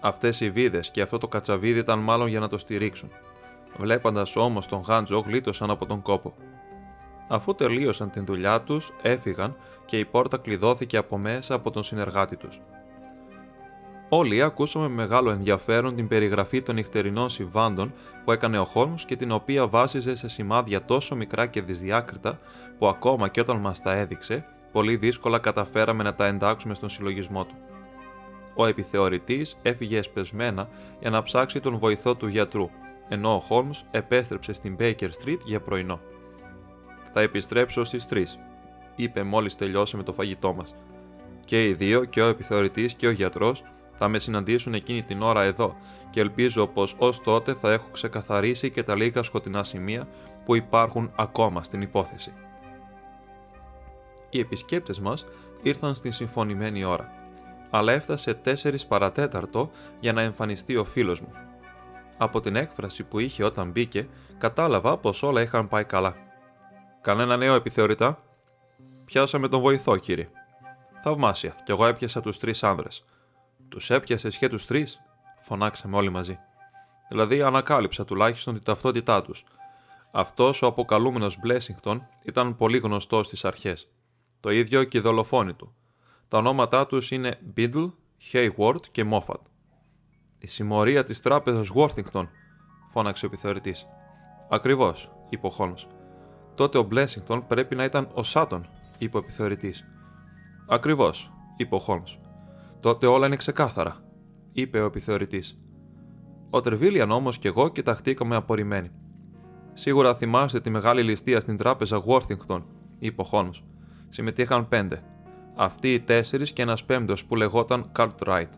[0.00, 3.10] Αυτές οι βίδες και αυτό το κατσαβίδι ήταν μάλλον για να το στηρίξουν.
[3.76, 6.34] Βλέποντας όμως τον Γάντζο γλίτωσαν από τον κόπο.
[7.28, 12.36] Αφού τελείωσαν την δουλειά τους, έφυγαν και η πόρτα κλειδώθηκε από μέσα από τον συνεργάτη
[12.36, 12.60] τους.
[14.08, 17.92] Όλοι ακούσαμε με μεγάλο ενδιαφέρον την περιγραφή των νυχτερινών συμβάντων
[18.24, 22.38] που έκανε ο Χόλμς και την οποία βάσιζε σε σημάδια τόσο μικρά και δυσδιάκριτα
[22.78, 27.44] που ακόμα και όταν μας τα έδειξε, πολύ δύσκολα καταφέραμε να τα εντάξουμε στον συλλογισμό
[27.44, 27.54] του.
[28.54, 30.68] Ο επιθεωρητής έφυγε εσπεσμένα
[31.00, 32.70] για να ψάξει τον βοηθό του γιατρού,
[33.08, 36.00] ενώ ο Χόλμς επέστρεψε στην Baker Street για πρωινό.
[37.12, 38.22] «Θα επιστρέψω στις 3»,
[38.96, 40.74] είπε μόλις τελειώσαμε το φαγητό μας.
[41.44, 43.62] Και οι δύο, και ο επιθεωρητής και ο γιατρός,
[43.98, 45.76] θα με συναντήσουν εκείνη την ώρα εδώ
[46.10, 50.08] και ελπίζω πως ως τότε θα έχω ξεκαθαρίσει και τα λίγα σκοτεινά σημεία
[50.44, 52.32] που υπάρχουν ακόμα στην υπόθεση.
[54.30, 55.26] Οι επισκέπτες μας
[55.62, 57.12] ήρθαν στην συμφωνημένη ώρα,
[57.70, 59.70] αλλά έφτασε 4 παρατέταρτο
[60.00, 61.32] για να εμφανιστεί ο φίλος μου.
[62.16, 66.14] Από την έκφραση που είχε όταν μπήκε, κατάλαβα πως όλα είχαν πάει καλά.
[67.00, 68.22] Κανένα νέο επιθεωρητά;
[69.04, 70.28] Πιάσαμε τον βοηθό, κύριε.
[71.02, 73.04] Θαυμάσια, κι εγώ έπιασα τους τρεις άνδρες.
[73.68, 75.00] Τους έπιασε και του τρεις,
[75.42, 76.38] φωνάξαμε όλοι μαζί.
[77.08, 79.44] Δηλαδή, ανακάλυψα τουλάχιστον την ταυτότητά τους.
[80.12, 83.88] Αυτός ο αποκαλούμενος Μπλέσιγκτον ήταν πολύ γνωστός στις αρχές.
[84.40, 85.74] Το ίδιο και οι δολοφόνοι του.
[86.28, 87.84] Τα ονόματά τους είναι Μπίντλ,
[88.32, 89.40] Hayward και Μόφατ.
[90.38, 92.28] Η συμμορία της τράπεζας Worthington,
[92.92, 93.86] φώναξε ο επιθεωρητής.
[94.50, 95.86] Ακριβώς, είπε ο Χόλμς.
[96.54, 99.84] Τότε ο Μπλέσιγκτον πρέπει να ήταν ο Σάτον, είπε ο επιθεωρητής.
[100.68, 102.18] Ακριβώς, είπε ο Χόλμς.
[102.80, 103.96] Τότε όλα είναι ξεκάθαρα,
[104.52, 105.58] είπε ο επιθεωρητής.
[106.50, 108.90] Ο Τρεβίλιαν όμως και εγώ κοιταχτήκαμε απορριμμένοι.
[109.72, 112.62] Σίγουρα θυμάστε τη μεγάλη ληστεία στην τράπεζα Worthington,
[112.98, 113.62] είπε ο Χόλμς.
[114.08, 115.02] Συμμετείχαν πέντε.
[115.56, 118.50] Αυτοί οι τέσσερις και ένας πέμπτος που λεγόταν Cartwright.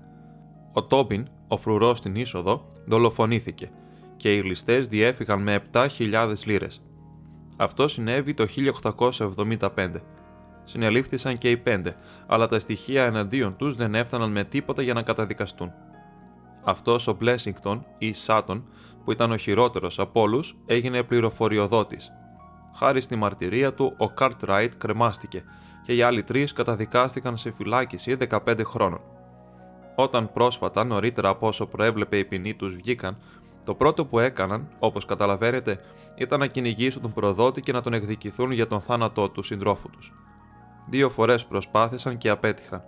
[0.72, 3.70] Ο Τόμπιν, ο φρουρός στην είσοδο, δολοφονήθηκε
[4.16, 6.82] και οι ληστές διέφυγαν με 7.000 λίρες.
[7.56, 10.02] Αυτό συνέβη το 1875.
[10.70, 11.96] Συνελήφθησαν και οι πέντε,
[12.26, 15.72] αλλά τα στοιχεία εναντίον τους δεν έφταναν με τίποτα για να καταδικαστούν.
[16.64, 18.64] Αυτός ο Μπλέσιγκτον ή Σάτον,
[19.04, 22.12] που ήταν ο χειρότερος από όλους, έγινε πληροφοριοδότης.
[22.76, 25.44] Χάρη στη μαρτυρία του, ο Ράιτ κρεμάστηκε
[25.84, 28.16] και οι άλλοι τρεις καταδικάστηκαν σε φυλάκιση
[28.46, 29.00] 15 χρόνων.
[29.94, 33.16] Όταν πρόσφατα, νωρίτερα από όσο προέβλεπε η ποινή τους, βγήκαν,
[33.64, 35.80] το πρώτο που έκαναν, όπως καταλαβαίνετε,
[36.16, 40.12] ήταν να κυνηγήσουν τον προδότη και να τον εκδικηθούν για τον θάνατό του συντρόφου τους.
[40.90, 42.84] Δύο φορές προσπάθησαν και απέτυχαν.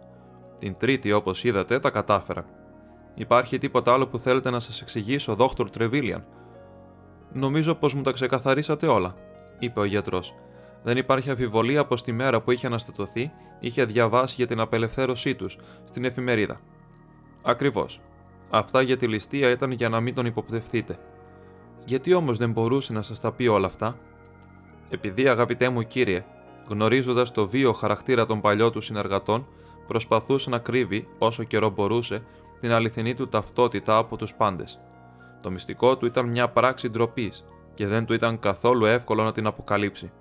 [0.59, 2.44] Την τρίτη, όπως είδατε, τα κατάφεραν.
[3.14, 6.24] Υπάρχει τίποτα άλλο που θέλετε να σας εξηγήσω, Δόκτωρ Τρεβίλιαν;
[7.32, 9.14] Νομίζω πως μου τα ξεκαθαρίσατε όλα,
[9.59, 10.34] είπε ο γιατρός.
[10.82, 15.59] Δεν υπάρχει αμφιβολία πως τη μέρα που είχε αναστατωθεί είχε διαβάσει για την απελευθέρωσή τους
[15.84, 16.61] στην εφημερίδα.
[17.42, 18.00] Ακριβώς.
[18.50, 20.98] Αυτά για τη ληστεία ήταν για να μην τον υποπτευθείτε.
[21.84, 23.98] Γιατί όμως δεν μπορούσε να σας τα πει όλα αυτά;
[24.88, 26.24] Επειδή, αγαπητέ μου κύριε,
[26.69, 29.47] γνωρίζοντας το βίο χαρακτήρα των παλιών του συνεργατών,
[29.87, 32.23] προσπαθούσε να κρύβει όσο καιρό μπορούσε
[32.61, 34.81] την αληθινή του ταυτότητα από τους πάντες.
[35.41, 37.45] Το μυστικό του ήταν μια πράξη ντροπής
[37.75, 40.13] και δεν του ήταν καθόλου εύκολο να την αποκαλύψει.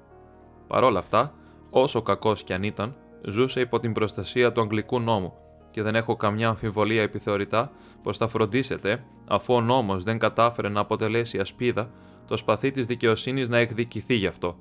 [0.68, 1.34] Παρ' όλα αυτά,
[1.70, 2.96] όσο κακός κι αν ήταν,
[3.28, 5.34] ζούσε υπό την προστασία του Αγγλικού νόμου
[5.72, 7.72] και δεν έχω καμιά αμφιβολία επιθεωρητά
[8.04, 11.89] πως θα φροντίσετε, αφού ο νόμος δεν κατάφερε να αποτελέσει ασπίδα,
[12.28, 14.58] το σπαθί της δικαιοσύνης να εκδικηθεί γι' αυτό.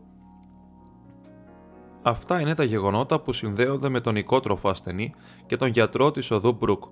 [2.03, 5.14] Αυτά είναι τα γεγονότα που συνδέονται με τον οικότροφο ασθενή
[5.46, 6.84] και τον γιατρό της οδού Μπρουκ.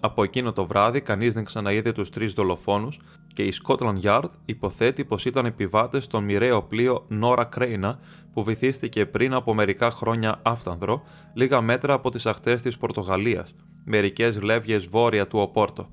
[0.00, 5.04] Από εκείνο το βράδυ, κανείς δεν ξαναείδε τους τρεις δολοφόνους και η Scotland Yard υποθέτει
[5.04, 7.94] πως ήταν επιβάτες στο μοιραίο πλοίο Nora Crane
[8.32, 11.02] που βυθίστηκε πριν από μερικά χρόνια άφθανδρο,
[11.34, 15.88] λίγα μέτρα από τις ακτές της Πορτογαλίας, μερικές λεύγες βόρεια του Οπόρτο.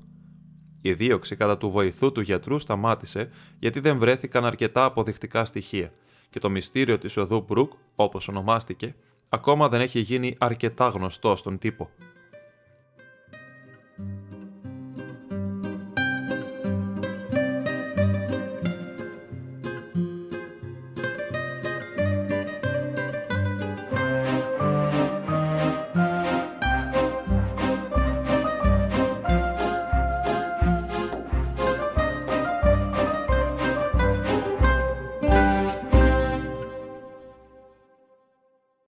[0.80, 3.28] Η δίωξη κατά του βοηθού του γιατρού σταμάτησε
[3.58, 5.92] γιατί δεν βρέθηκαν αρκετά αποδεικτικά στοιχεία
[6.30, 8.94] και το μυστήριο της οδού Μπρουκ, όπως ονομάστηκε,
[9.28, 11.90] ακόμα δεν έχει γίνει αρκετά γνωστό στον τύπο.